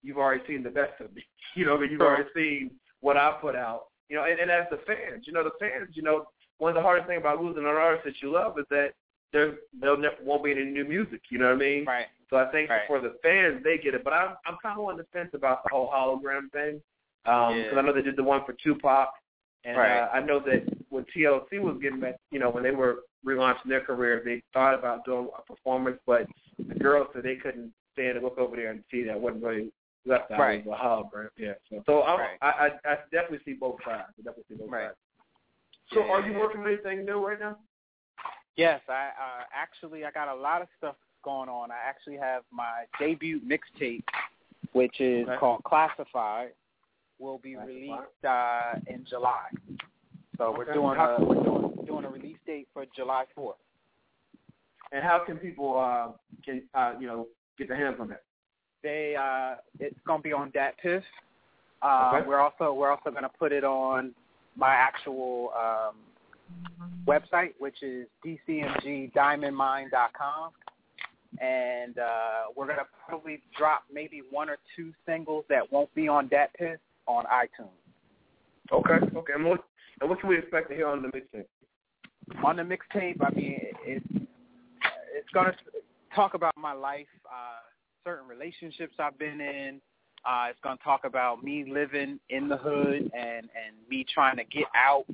[0.03, 1.23] you've already seen the best of me.
[1.55, 2.15] You know, you've Sure.
[2.15, 2.71] already seen
[3.01, 3.85] what I put out.
[4.09, 6.25] You know, and, and as the fans, you know, the fans, you know,
[6.57, 8.89] one of the hardest things about losing an artist that you love is that
[9.33, 11.21] there there won't be any new music.
[11.29, 11.85] You know what I mean?
[11.85, 12.05] Right.
[12.29, 12.81] So I think Right.
[12.87, 14.03] for the fans, they get it.
[14.03, 16.81] But I'm I'm kind of on the fence about the whole hologram thing
[17.23, 17.79] because Yeah.
[17.79, 19.09] I know they did the one for Tupac,
[19.63, 19.99] and Right.
[19.99, 23.69] uh, I know that when TLC was getting back, you know, when they were relaunching
[23.69, 26.27] their career, they thought about doing a performance, but
[26.57, 29.71] the girls said they couldn't stand to look over there and see that wasn't really
[30.05, 30.61] left out Right.
[30.65, 31.29] of a hologram.
[31.37, 31.53] Yeah.
[31.69, 32.37] So, so I'm, Right.
[32.41, 32.47] I,
[32.85, 34.09] I I definitely see both sides.
[34.17, 34.87] I definitely see both Right.
[34.87, 34.97] sides.
[35.93, 36.11] So, Yeah.
[36.11, 37.57] are you working on anything new right now?
[38.55, 41.71] Yes, I uh, actually I got a lot of stuff going on.
[41.71, 44.03] I actually have my debut mixtape,
[44.73, 45.37] which is Okay.
[45.37, 46.53] called Classified,
[47.19, 47.75] will be Classified.
[47.75, 49.49] released uh, in July.
[50.37, 53.57] So we're doing a we're doing doing a release date for July fourth.
[54.91, 56.11] And how can people, uh,
[56.43, 57.27] can uh, you know,
[57.57, 58.23] get their hands on that?
[58.83, 61.03] They uh, it's gonna be on DatPiff.
[61.81, 62.27] Uh, Okay.
[62.27, 64.13] We're also we're also gonna put it on
[64.55, 65.95] my actual um,
[67.07, 70.51] website, which is dcmgdiamondmine.com.
[71.39, 76.29] And uh, we're gonna probably drop maybe one or two singles that won't be on
[76.29, 76.77] DatPiff
[77.07, 77.69] on iTunes.
[78.71, 78.99] Okay.
[79.15, 79.33] Okay.
[79.33, 79.63] And what
[80.01, 81.45] and what can we expect to hear on the mixtape?
[82.43, 84.05] on the mixtape, I mean, it, it's
[85.13, 85.53] it's gonna
[86.15, 87.59] talk about my life, uh,
[88.03, 89.81] certain relationships I've been in.
[90.25, 94.43] Uh, it's gonna talk about me living in the hood and and me trying to
[94.43, 95.05] get out.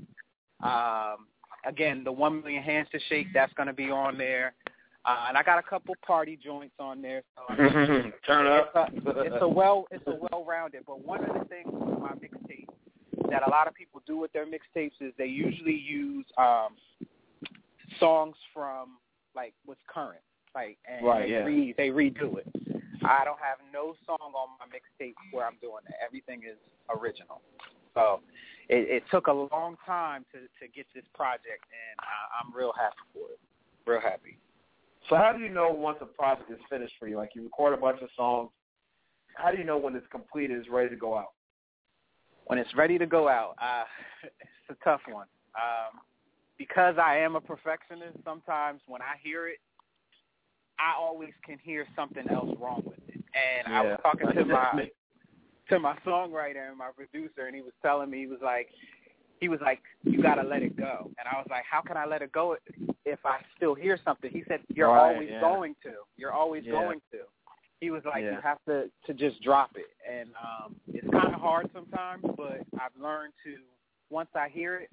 [0.64, 1.28] Um,
[1.66, 4.54] again, the one million hands to shake that's gonna be on there,
[5.06, 7.24] uh, and I got a couple party joints on there.
[7.36, 7.56] So
[8.26, 8.72] Turn up.
[8.76, 10.84] it's a, it's a well it's a well rounded.
[10.86, 12.68] But one of the things with my mixtape
[13.30, 16.76] that a lot of people do with their mixtapes is they usually use um
[18.00, 18.98] songs from
[19.36, 20.20] like what's current,
[20.54, 21.44] like and Right, they yeah.
[21.46, 22.48] re, they redo it.
[23.04, 25.96] I don't have no song on my mixtape where I'm doing that.
[26.06, 26.58] Everything is
[26.90, 27.42] original.
[27.94, 28.22] So
[28.70, 32.74] it, it took a long time to to get this project, and I, I'm real
[32.78, 33.40] happy for it.
[33.86, 34.38] Real happy.
[35.10, 37.18] So how do you know once a project is finished for you?
[37.18, 38.50] Like you record a bunch of songs.
[39.36, 41.34] How do you know when it's complete and it's ready to go out?
[42.48, 43.84] when it's ready to go out, uh,
[44.24, 45.28] it's a tough one.
[45.56, 46.00] Um,
[46.58, 49.60] because I am a perfectionist, sometimes when I hear it,
[50.80, 53.24] I always can hear something else wrong with it.
[53.34, 54.90] And I was talking to my
[55.70, 58.70] to my songwriter and my producer, and he was telling me he was like,
[59.42, 61.12] he was like, you got to let it go.
[61.20, 62.56] And I was like, how can I let it go?
[63.08, 64.30] if I still hear something.
[64.30, 65.40] He said, "You're Right, always yeah.
[65.40, 65.94] going to.
[66.18, 66.72] You're always Yeah.
[66.74, 67.20] going to."
[67.80, 68.36] He was like, Yeah.
[68.36, 72.66] "You have to to just drop it," and um, it's kind of hard sometimes, but
[72.80, 73.58] I've learned to
[74.10, 74.90] once I hear it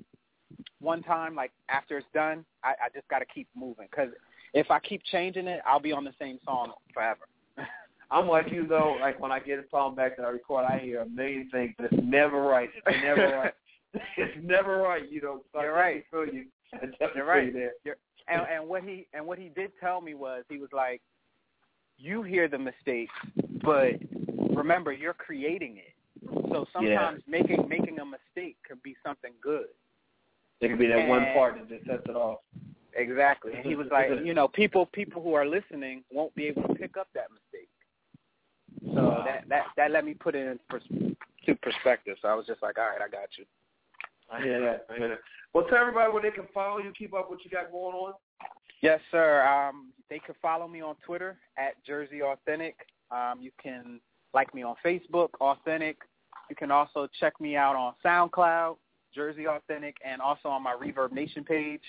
[0.81, 4.11] one time, like after it's done, I, I just got to keep moving because
[4.55, 7.27] if I keep changing it, I'll be on the same song forever.
[8.11, 8.97] I'm like you though.
[9.01, 11.75] Like when I get a song back that I record, I hear a million things,
[11.77, 12.71] but it's never right.
[12.87, 13.53] It's never right.
[14.17, 15.09] It's never right.
[15.09, 15.43] You know.
[15.53, 16.05] So You're right.
[16.11, 16.47] Feel you.
[17.15, 17.53] You're right.
[17.53, 17.71] there.
[17.85, 17.97] You're,
[18.27, 21.01] and, and what he and what he did tell me was he was like,
[21.97, 23.15] you hear the mistakes,
[23.63, 23.93] but
[24.53, 25.95] remember you're creating it.
[26.51, 29.67] So sometimes making making a mistake could be something good.
[30.61, 32.41] It could be that one part that just sets it off.
[32.97, 33.55] Exactly.
[33.55, 36.75] And he was like, you know, people people who are listening won't be able to
[36.75, 37.69] pick up that mistake.
[38.95, 41.17] So that that that let me put it in pers-
[41.47, 42.17] to perspective.
[42.23, 43.45] So I was just like, all right, I got you.
[44.31, 44.87] I hear that.
[44.91, 45.19] I hear that.
[45.53, 48.15] Well, tell everybody where they can follow you, keep up what you got going on.
[48.81, 49.43] Yes, sir.
[49.47, 52.75] Um, they can follow me on Twitter at Jerzee Authentik.
[53.11, 54.01] Um, you can
[54.33, 55.97] like me on Facebook, Authentik.
[56.51, 58.77] You can also check me out on SoundCloud,
[59.17, 61.81] Jerzee Authentik, and also on my Reverb Nation page,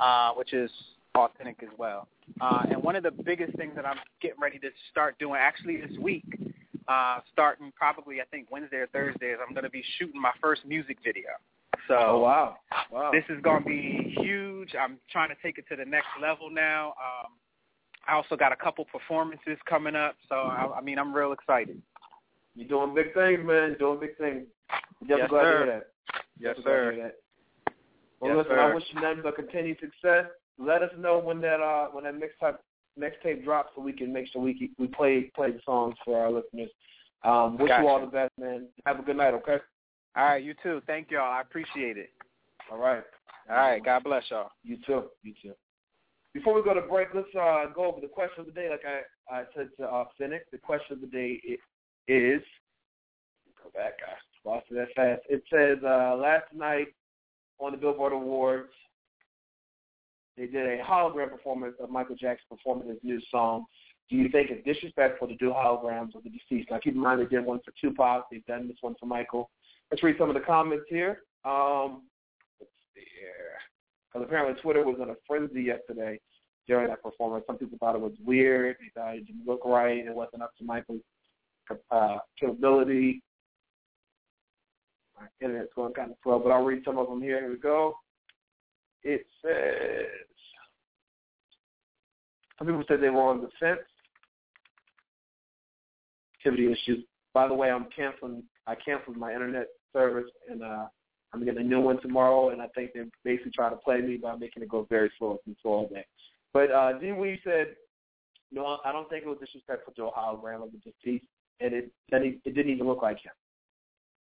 [0.00, 0.70] uh, which is
[1.16, 2.08] Authentik as well.
[2.40, 5.76] Uh, and one of the biggest things that I'm getting ready to start doing actually
[5.80, 6.24] this week,
[6.88, 10.32] uh, starting probably I think Wednesday or Thursday, is I'm going to be shooting my
[10.40, 11.30] first music video.
[11.88, 12.56] So Oh wow,
[12.92, 13.10] wow.
[13.12, 14.74] this is going to be huge.
[14.80, 16.88] I'm trying to take it to the next level now.
[16.90, 17.32] Um,
[18.06, 21.80] I also got a couple performances coming up, so I, I mean I'm real excited.
[22.54, 23.70] You're doing big things, man.
[23.70, 24.46] You're doing big things.
[25.06, 25.64] Yes, glad to sir.
[25.64, 25.86] hear that.
[26.38, 27.12] Yes, Definitely glad to sir.
[28.20, 28.60] Well, Yes, listen, sir.
[28.60, 30.26] I wish you nothing but continued success.
[30.58, 32.58] Let us know when that uh when that mixtape
[32.98, 36.20] mixtape drops, so we can make sure we keep, we play play the songs for
[36.20, 36.70] our listeners.
[37.22, 37.82] Um, wish Gotcha.
[37.82, 38.66] you all the best, man.
[38.86, 39.58] Have a good night, okay?
[40.16, 40.80] All right, you too.
[40.86, 41.32] Thank y'all.
[41.32, 42.10] I appreciate it.
[42.70, 43.04] All right.
[43.48, 44.50] All right, God bless y'all.
[44.62, 45.04] You too.
[45.22, 45.54] You too.
[46.32, 48.68] Before we go to break, let's uh, go over the question of the day.
[48.70, 51.40] Like I, I said to uh, Cynic, the question of the day
[52.06, 52.42] is
[53.62, 53.94] go back.
[54.06, 55.22] I lost it that fast.
[55.28, 56.88] It says uh, last night
[57.60, 58.72] on the Billboard Awards,
[60.36, 63.66] they did a hologram performance of Michael Jackson performing his new song.
[64.08, 66.70] Do you think it's disrespectful to do holograms of the deceased?
[66.70, 68.24] Now, keep in mind they did one for Tupac.
[68.30, 69.50] They've done this one for Michael.
[69.90, 71.22] Let's read some of the comments here.
[71.44, 72.02] Um,
[72.58, 73.58] let's see here.
[74.12, 76.18] Because apparently Twitter was in a frenzy yesterday
[76.66, 77.44] during that performance.
[77.46, 78.76] Some people thought it was weird.
[78.80, 79.98] They thought it didn't look right.
[79.98, 81.02] It wasn't up to Michael's
[81.90, 83.22] uh, capability.
[85.20, 87.40] My internet's going kind of slow, but I'll read some of them here.
[87.40, 87.94] Here we go.
[89.02, 90.06] It says
[92.60, 93.80] some people said they were on the fence.
[96.38, 97.04] Activity issues.
[97.32, 98.42] By the way, I'm canceling.
[98.66, 100.86] I canceled my internet service, and uh,
[101.32, 102.50] I'm getting a new one tomorrow.
[102.50, 105.38] And I think they're basically trying to play me by making it go very slow.
[105.46, 106.04] It's slow all day.
[106.52, 107.76] But uh, Dean Wee said,
[108.52, 111.24] "No, I don't think it was disrespectful to a hologram of the deceased,
[111.60, 113.32] and it, it didn't even look like him."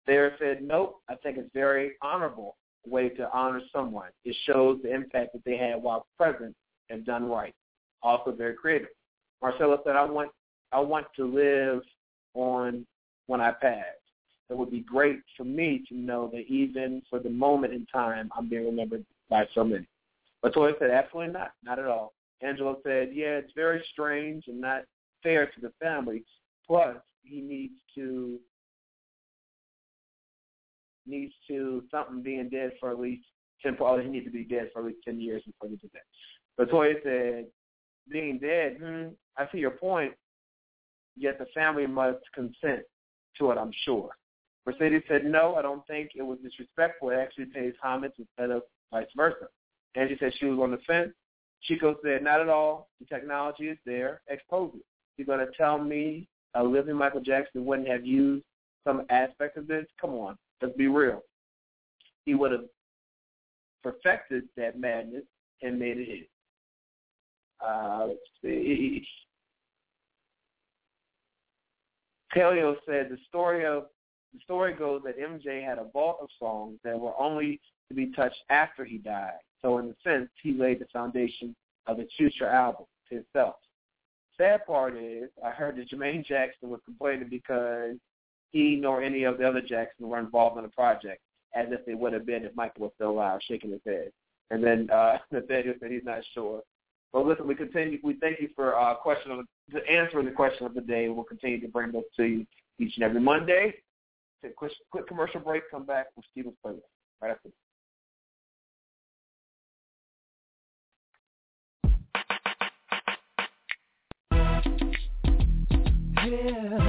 [0.08, 2.56] Thayer said, "Nope, I think it's very honorable
[2.86, 4.08] way to honor someone.
[4.24, 6.56] It shows the impact that they had while present
[6.88, 7.54] and done right.
[8.02, 8.88] Also very creative."
[9.42, 10.32] Marcella said, "I want
[10.72, 11.82] I want to live
[12.32, 12.86] on
[13.26, 13.84] when I pass.
[14.48, 18.30] It would be great for me to know that even for the moment in time,
[18.34, 19.86] I'm being remembered by so many."
[20.40, 24.58] But Toya said, "Absolutely not, not at all." Angela said, "Yeah, it's very strange and
[24.58, 24.86] not
[25.22, 26.24] fair to the family.
[26.66, 28.40] Plus, he needs to
[31.08, 33.24] needs to something being dead for at least
[33.62, 33.76] ten.
[33.76, 36.02] Probably he needs to be dead for at least ten years before he did that."
[36.56, 37.46] But Toya said,
[38.10, 40.14] "Being dead, hmm, I see your point.
[41.16, 42.82] Yet the family must consent
[43.38, 43.58] to it.
[43.58, 44.10] I'm sure."
[44.66, 47.10] Mercedes said, "No, I don't think it was disrespectful.
[47.10, 49.48] It actually pays homage instead of vice versa."
[49.94, 51.12] Angie said she was on the fence.
[51.62, 52.88] Chico said, not at all.
[53.00, 54.20] The technology is there.
[54.28, 54.84] Expose it.
[55.16, 58.44] You're going to tell me a living Michael Jackson wouldn't have used
[58.86, 59.84] some aspect of this?
[60.00, 60.36] Come on.
[60.60, 61.22] Let's be real.
[62.24, 62.64] He would have
[63.82, 65.24] perfected that madness
[65.62, 66.26] and made it his.
[67.64, 69.06] Uh, let's see.
[72.34, 73.86] Paleo said the story of
[74.34, 78.12] the story goes that MJ had a vault of songs that were only to be
[78.12, 79.38] touched after he died.
[79.62, 81.56] So in a sense, he laid the foundation
[81.86, 83.54] of his future album to himself.
[84.36, 87.96] Sad part is, I heard that Jermaine Jackson was complaining because
[88.52, 91.20] he nor any of the other Jackson were involved in the project,
[91.54, 94.10] as if they would have been if Michael was still alive, shaking his head.
[94.50, 96.62] And then uh, Nathaniel said he's not sure.
[97.12, 97.98] But listen, we continue.
[98.02, 99.46] We thank you for uh, question of,
[99.90, 101.08] answering the question of the day.
[101.08, 102.46] We'll continue to bring those to you
[102.78, 103.74] each and every Monday.
[104.42, 105.62] Take a quick, quick commercial break.
[105.70, 106.80] Come back with Steven's playlist
[107.20, 107.50] right after.
[116.30, 116.87] Yeah.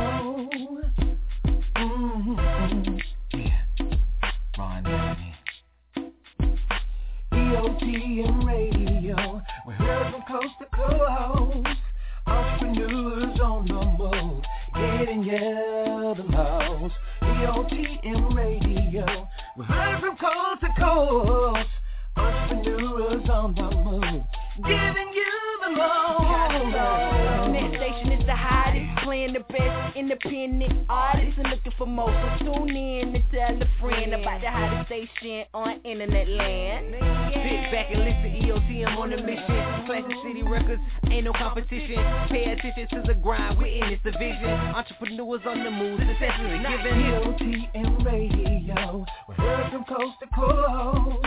[7.90, 9.42] EOTM Radio.
[9.66, 11.80] We're heard from coast to coast.
[12.28, 14.44] Entrepreneurs on the move.
[14.76, 16.94] Getting yeah the most.
[17.24, 19.28] EOTM Radio.
[19.58, 21.70] We're heard from coast to coast.
[22.16, 24.24] Entrepreneurs on the move.
[24.58, 25.34] Giving you
[25.64, 26.30] the most.
[27.50, 32.14] Net station is the hottest, playing the best independent artists and looking for more.
[32.38, 36.93] So tune in and tell a friend about the hottest station on internet land.
[37.34, 39.86] Sit back and listen, EOTM on a mission.
[39.88, 40.80] Classic City Records,
[41.10, 41.97] ain't no competition.
[42.30, 44.45] Pay attention to the grind, we're in this division.
[44.45, 47.01] Entrepreneurs on the move, success is a given.
[47.10, 49.05] EOTM Radio.
[49.28, 51.26] We're heard from coast to coast.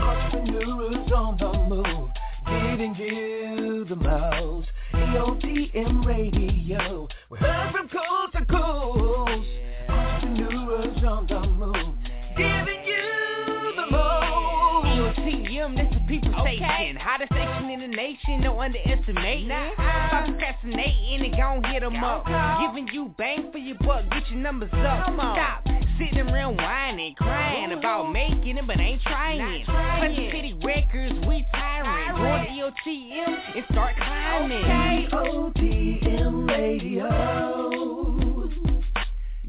[0.00, 2.10] Entrepreneurs on the move.
[2.46, 4.68] Giving you the most.
[4.94, 7.08] EOTM Radio.
[7.30, 9.48] We're heard from coast to coast.
[9.88, 11.94] Entrepreneurs on the move.
[12.36, 15.18] Giving you the most.
[15.18, 16.96] EOTM, that's the people station.
[16.96, 19.46] Hottest station in the nation, no underestimate.
[19.46, 22.26] Stop procrastinating and gon' hit 'em up.
[22.60, 25.12] Giving you bang for your buck, get your numbers up.
[25.14, 25.64] Stop
[25.98, 29.64] sitting around whining, crying about making it, but ain't trying.
[29.64, 32.16] Classic City Records, we tiring.
[32.16, 34.64] Join EOTM and start climbing.
[35.10, 37.08] EOTM Radio.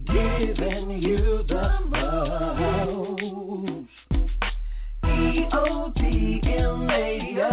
[0.06, 3.14] Giving you the most.
[5.04, 7.52] EOTM Radio.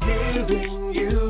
[0.00, 1.25] Giving you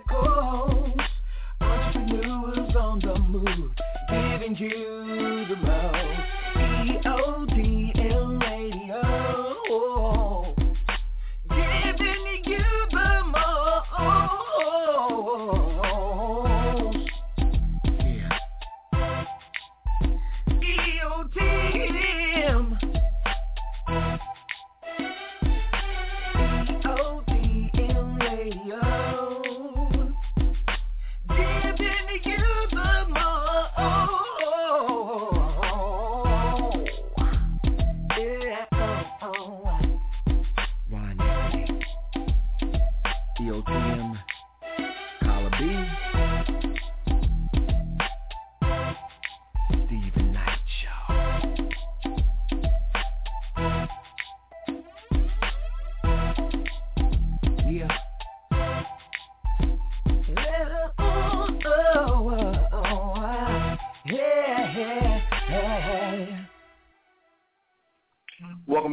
[0.00, 1.00] coast.
[1.60, 3.70] Entrepreneurs on the move,
[4.10, 6.25] giving you the most.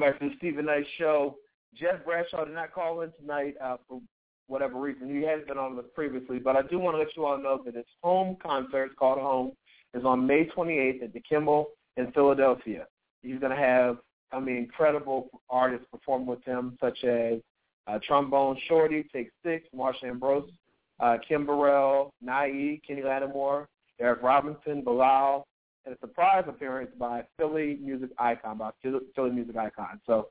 [0.03, 1.37] Back to the Steven Knight Show.
[1.79, 4.01] Jeff Bradshaw did not call in tonight uh, for
[4.47, 5.07] whatever reason.
[5.07, 7.41] He has been on with us previously, but I do want to let you all
[7.41, 9.53] know that his home concert, called Home,
[9.93, 12.85] is on May 28th at the Kimmel in Philadelphia.
[13.21, 13.99] He's going to have,
[14.33, 17.39] I mean, incredible artists perform with him, such as
[17.87, 20.51] uh, Trombone Shorty, Take Six, Marsha Ambrosius,
[20.99, 23.69] uh, Kim Burrell, Nye, Kenny Lattimore,
[24.01, 25.47] Eric Roberson, Bilal,
[25.85, 29.99] and a surprise appearance by Philly music icon, by Philly music icon.
[30.05, 30.29] So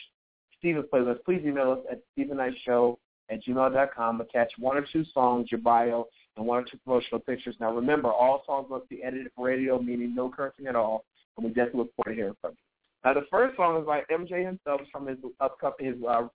[0.59, 2.97] Steven's playlist, please email us at stephennightshow
[3.29, 4.21] at gmail.com.
[4.21, 7.55] Attach one or two songs, your bio, and one or two promotional pictures.
[7.59, 11.05] Now remember, all songs must be edited for radio, meaning no cursing at all,
[11.35, 12.57] and we definitely look forward to hearing from you.
[13.05, 16.27] Now the first song is by MJ himself from his upcoming, his uh,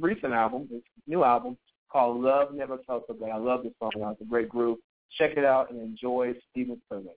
[0.00, 1.56] recent album, his new album
[1.90, 3.30] called Love Never Felt So Good.
[3.30, 3.92] I love this song.
[3.94, 4.78] It's a great groove.
[5.18, 7.10] Check it out and enjoy Steven's playlist.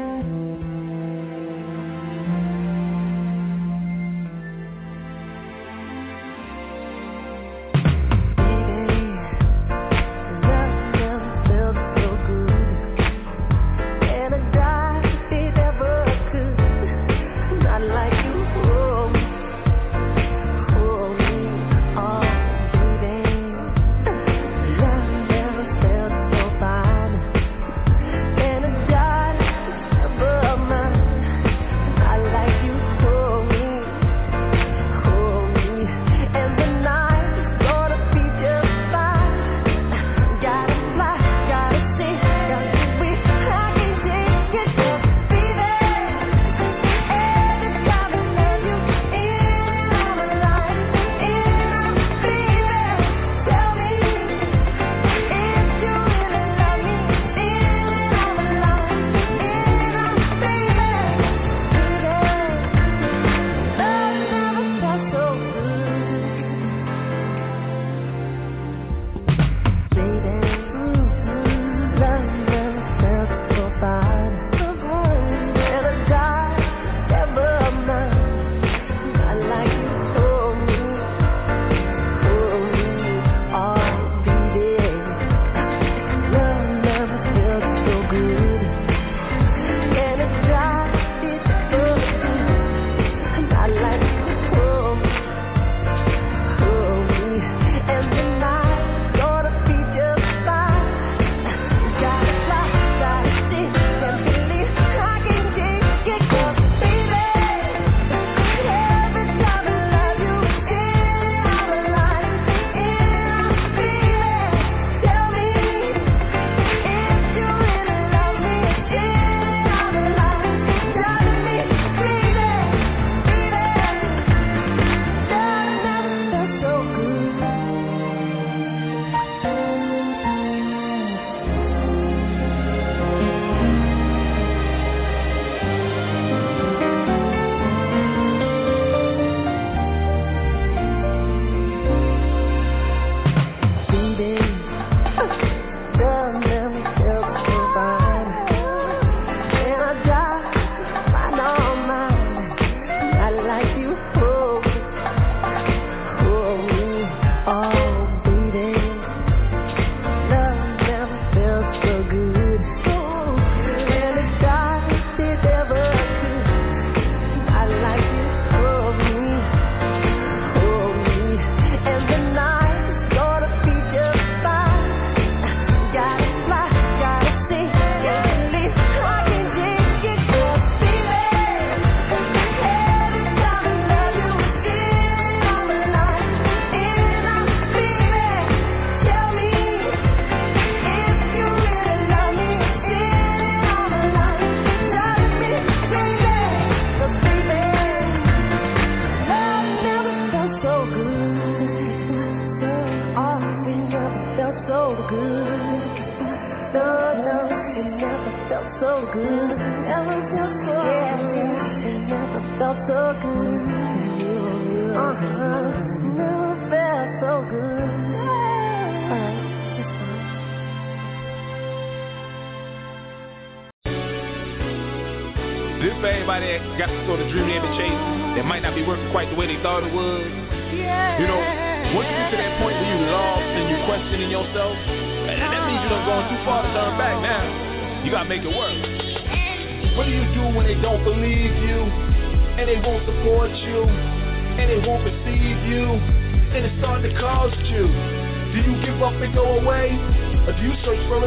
[0.00, 0.39] Thank you.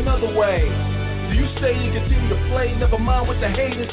[0.03, 0.67] Another way?
[1.31, 2.75] Do you stay and continue to play?
[2.75, 3.87] Never mind what the haters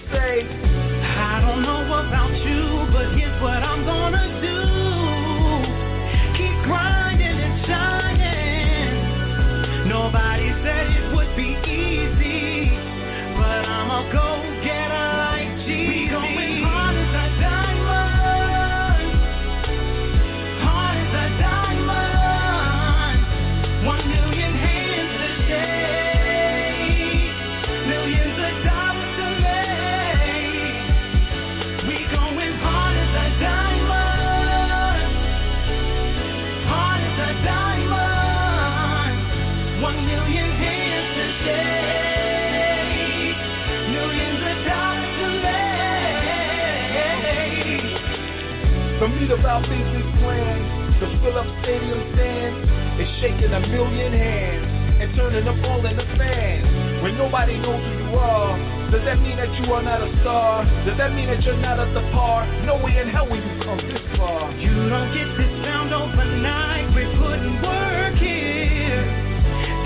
[57.40, 58.90] nobody who you are.
[58.90, 60.64] Does that mean that you are not a star?
[60.84, 62.44] Does that mean that you're not at the par?
[62.64, 64.52] No way in hell will you come this far.
[64.52, 66.92] You don't get this sound overnight.
[66.94, 69.04] We're putting work here.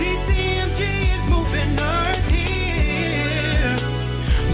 [0.00, 0.80] TCMG
[1.14, 3.76] is moving earth here.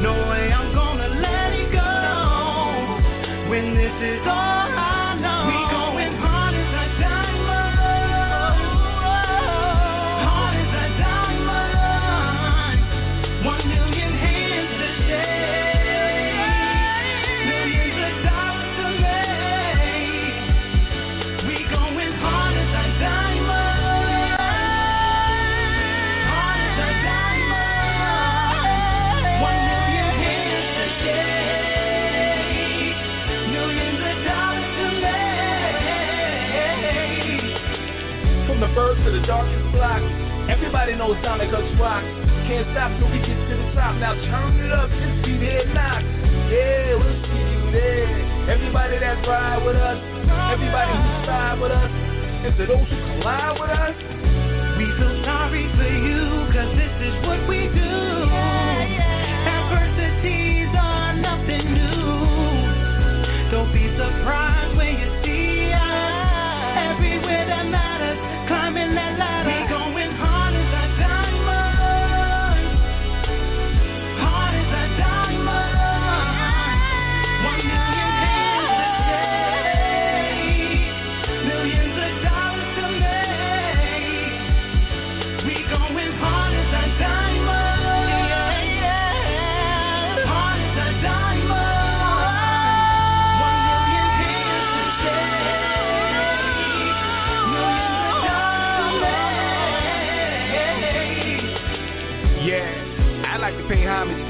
[0.03, 4.50] No way I'm gonna let it go when this is all.
[40.71, 41.99] Everybody knows Sonic X rock.
[42.47, 43.99] Can't stop till we get to the top.
[43.99, 45.99] Now turn it up, and see there knock.
[46.47, 48.55] Yeah, we'll see you there.
[48.55, 49.99] Everybody that ride with us,
[50.31, 53.99] everybody who side with us, and to those who collide with us,
[54.79, 57.91] we feel sorry for you, cause this is what we do.
[58.31, 59.10] Yeah, yeah.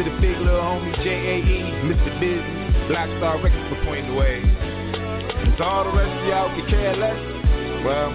[0.05, 2.21] to the big little homie J.A.E., Mr.
[2.21, 4.41] Business, Black Star Records for pointing the way.
[5.59, 7.21] So all the rest of y'all can care less,
[7.85, 8.09] well,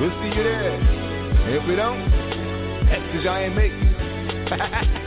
[0.00, 0.74] we'll see you there.
[1.54, 2.10] If we don't,
[2.90, 4.88] that's because y'all ain't making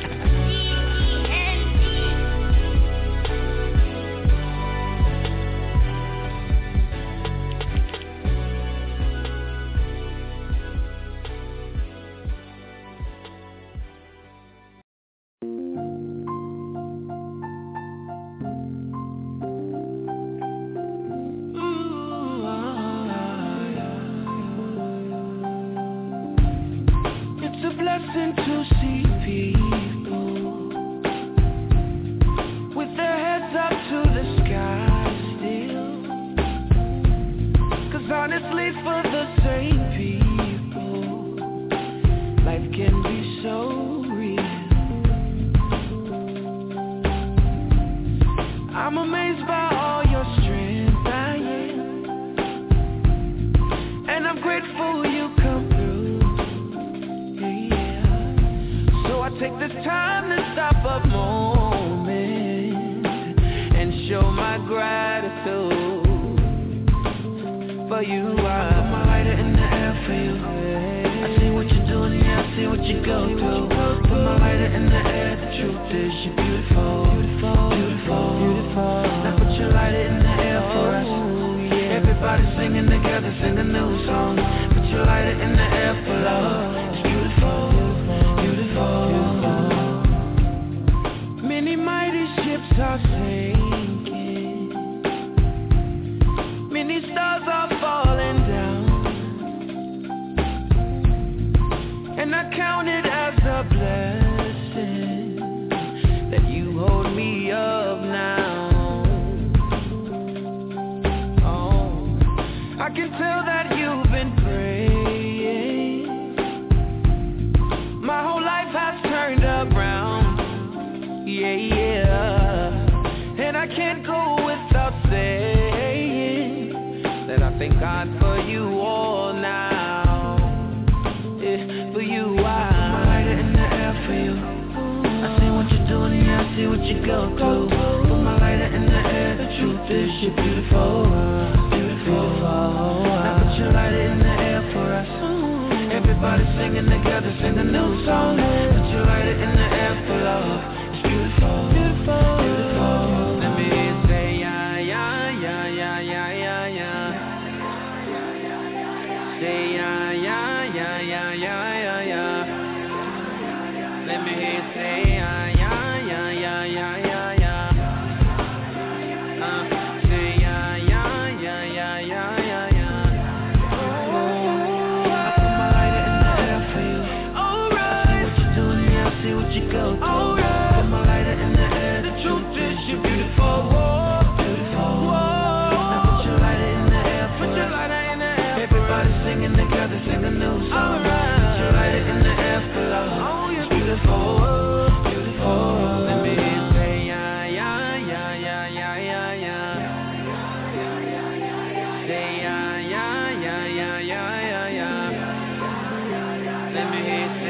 [207.02, 207.41] me.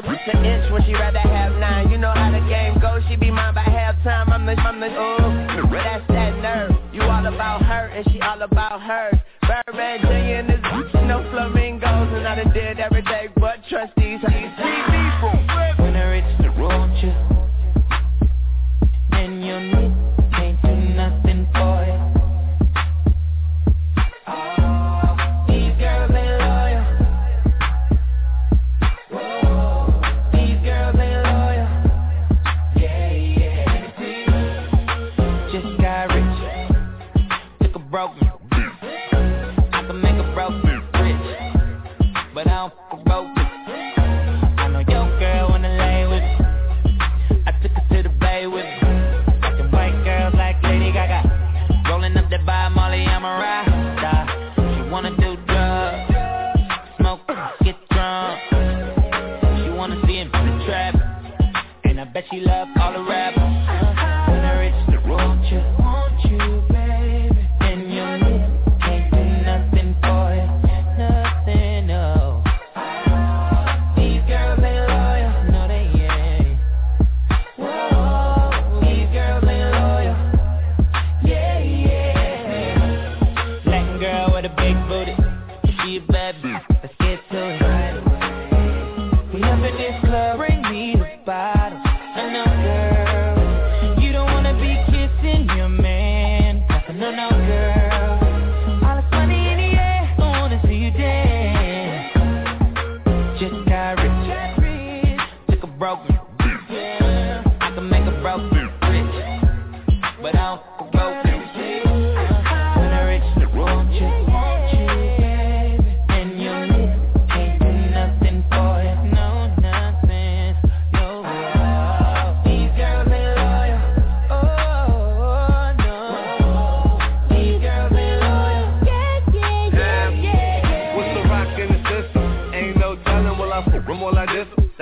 [0.00, 1.27] But an inch when she rather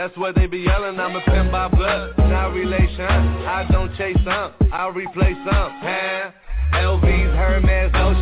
[0.07, 3.01] That's what they be yelling, I'm a pin by blood, not relation.
[3.01, 5.73] I don't chase some, I replace some.
[5.83, 6.31] Huh?
[6.75, 8.15] LV's, Hermes, no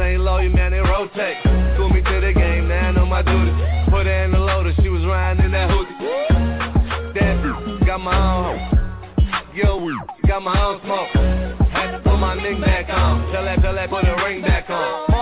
[0.00, 1.42] ain't low, you man, they rotate.
[1.74, 3.50] School me to the game, now I know my duty.
[3.90, 7.18] Put her in the loader, she was riding in that hoodie.
[7.18, 9.50] That got my own home.
[9.56, 9.90] Yo,
[10.28, 11.08] got my own smoke.
[11.72, 13.32] Had to put my knick back on.
[13.32, 15.13] Tell that, tell that, put the ring back on.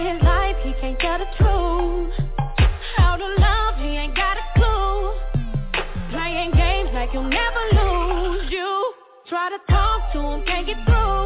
[0.00, 2.14] his life, he can't tell the truth.
[2.96, 5.12] How to love, he ain't got a clue.
[6.10, 8.50] Playing games like you'll never lose.
[8.50, 8.94] You
[9.28, 11.19] try to talk to him, can't get through.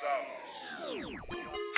[0.00, 0.08] 三、
[0.78, 1.71] 四、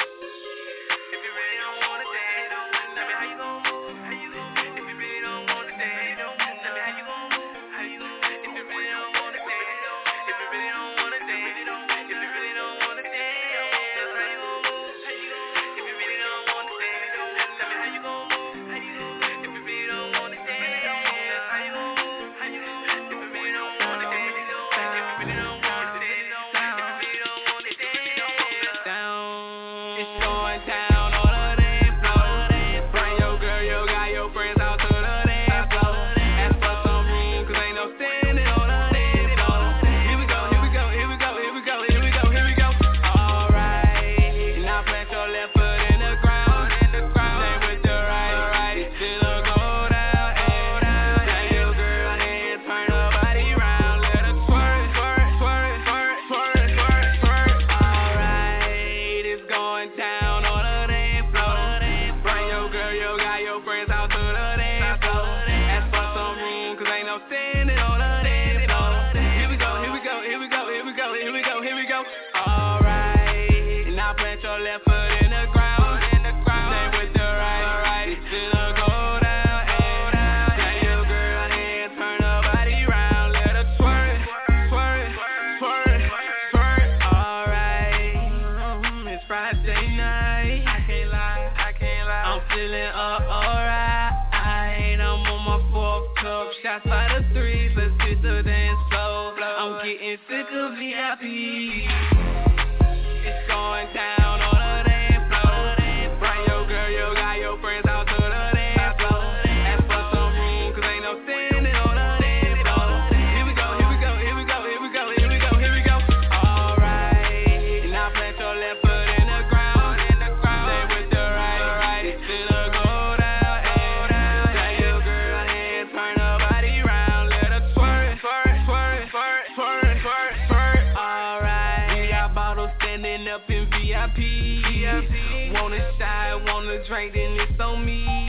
[137.85, 138.24] me.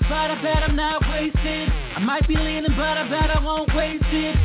[0.00, 1.68] But I bet I'm not wasted.
[1.68, 4.41] I might be leaning, but I bet I won't waste it.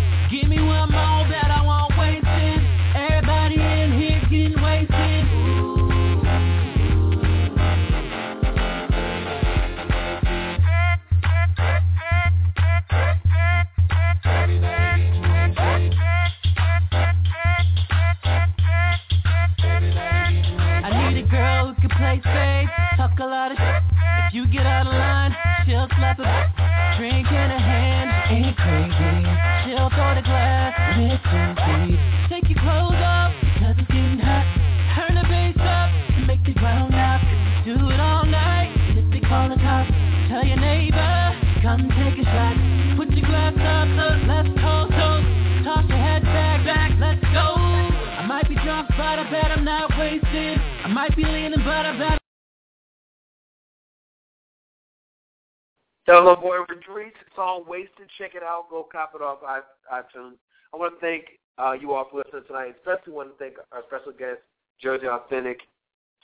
[57.47, 58.09] Song Wasted.
[58.17, 58.65] Check it out.
[58.69, 60.35] Go cop it off iTunes.
[60.73, 61.23] I want to thank
[61.57, 62.75] uh, you all for listening tonight.
[62.77, 64.43] Especially want to thank our special guest,
[64.83, 65.63] Jerzee Authentik.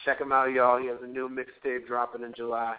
[0.04, 0.82] Check him out, y'all.
[0.82, 2.76] He has a new mixtape dropping in July.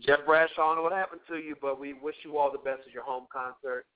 [0.00, 2.58] Jeff Bradshaw, I don't know what happened to you, but we wish you all the
[2.58, 3.86] best at your home concert.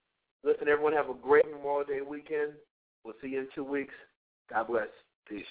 [0.45, 2.53] Listen, everyone, have a great Memorial Day weekend.
[3.05, 3.93] We'll see you in two weeks.
[4.51, 4.89] God bless.
[5.29, 5.45] Peace.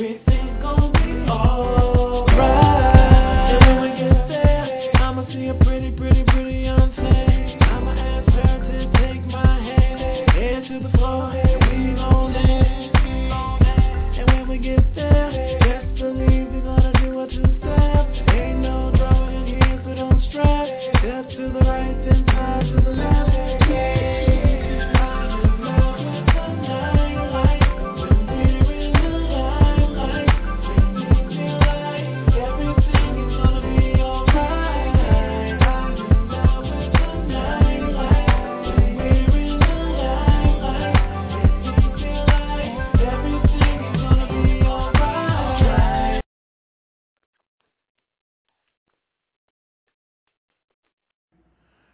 [0.00, 0.29] Looking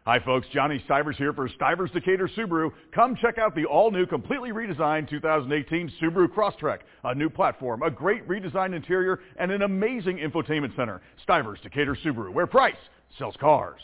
[0.06, 0.46] Hi, folks.
[0.52, 2.70] Johnny Stivers here for Stivers Decatur Subaru.
[2.94, 6.82] Come check out the all-new, completely redesigned 2018 Subaru Crosstrek.
[7.02, 11.00] A new platform, a great redesigned interior, and an amazing infotainment center.
[11.24, 12.76] Stivers Decatur Subaru, where price
[13.18, 13.80] sells cars.